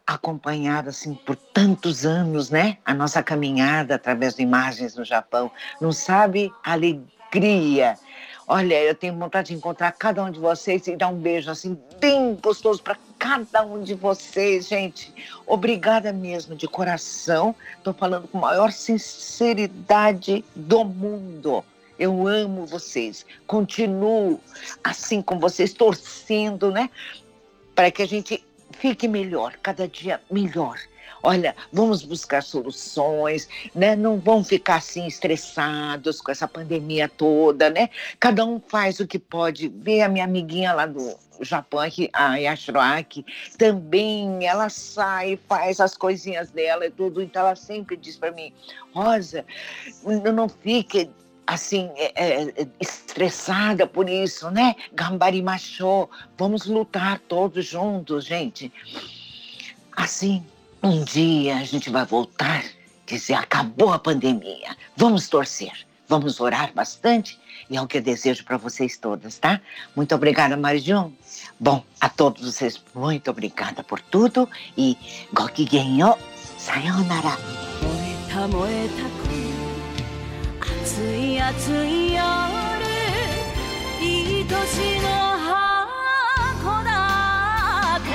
[0.05, 2.79] acompanharam assim por tantos anos, né?
[2.83, 5.49] A nossa caminhada através de imagens no Japão.
[5.79, 7.97] Não sabe a alegria.
[8.45, 11.79] Olha, eu tenho vontade de encontrar cada um de vocês e dar um beijo assim
[11.97, 15.13] bem gostoso para cada um de vocês, gente.
[15.47, 17.55] Obrigada mesmo de coração.
[17.77, 21.63] Estou falando com a maior sinceridade do mundo.
[21.97, 23.25] Eu amo vocês.
[23.47, 24.39] Continuo
[24.83, 26.89] assim com vocês, torcendo, né?
[27.73, 30.77] Para que a gente fique melhor, cada dia melhor.
[31.23, 33.95] Olha, vamos buscar soluções, né?
[33.95, 37.89] Não vamos ficar assim estressados com essa pandemia toda, né?
[38.19, 39.69] Cada um faz o que pode.
[39.69, 41.79] Vê a minha amiguinha lá do Japão,
[42.13, 43.25] a Yashiroaki,
[43.57, 47.21] também ela sai, faz as coisinhas dela e tudo.
[47.21, 48.53] Então ela sempre diz para mim,
[48.93, 49.43] Rosa,
[50.33, 51.09] não fique
[51.47, 54.75] assim, é, é, estressada por isso, né?
[54.93, 58.71] Gambari macho, vamos lutar todos juntos, gente.
[59.95, 60.43] Assim,
[60.81, 62.63] um dia a gente vai voltar,
[63.05, 64.75] dizer acabou a pandemia.
[64.95, 65.73] Vamos torcer,
[66.07, 67.39] vamos orar bastante
[67.69, 69.59] e é o que eu desejo para vocês todas, tá?
[69.95, 71.11] Muito obrigada, Marijun.
[71.59, 74.97] Bom, a todos vocês, muito obrigada por tudo e
[75.33, 76.15] gokigenyo,
[76.57, 77.37] sayonara.
[80.85, 82.21] 暑い暑い夜
[83.99, 88.11] いい年の箱だけ。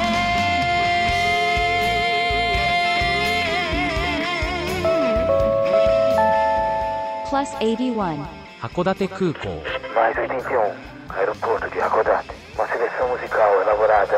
[7.29, 7.99] Plus 81
[8.61, 9.49] 函館空港。
[9.93, 10.73] マイルディジョ
[11.41, 12.25] ポートで函館
[12.57, 13.25] マシレスオムジ
[13.64, 14.14] ラボラーオ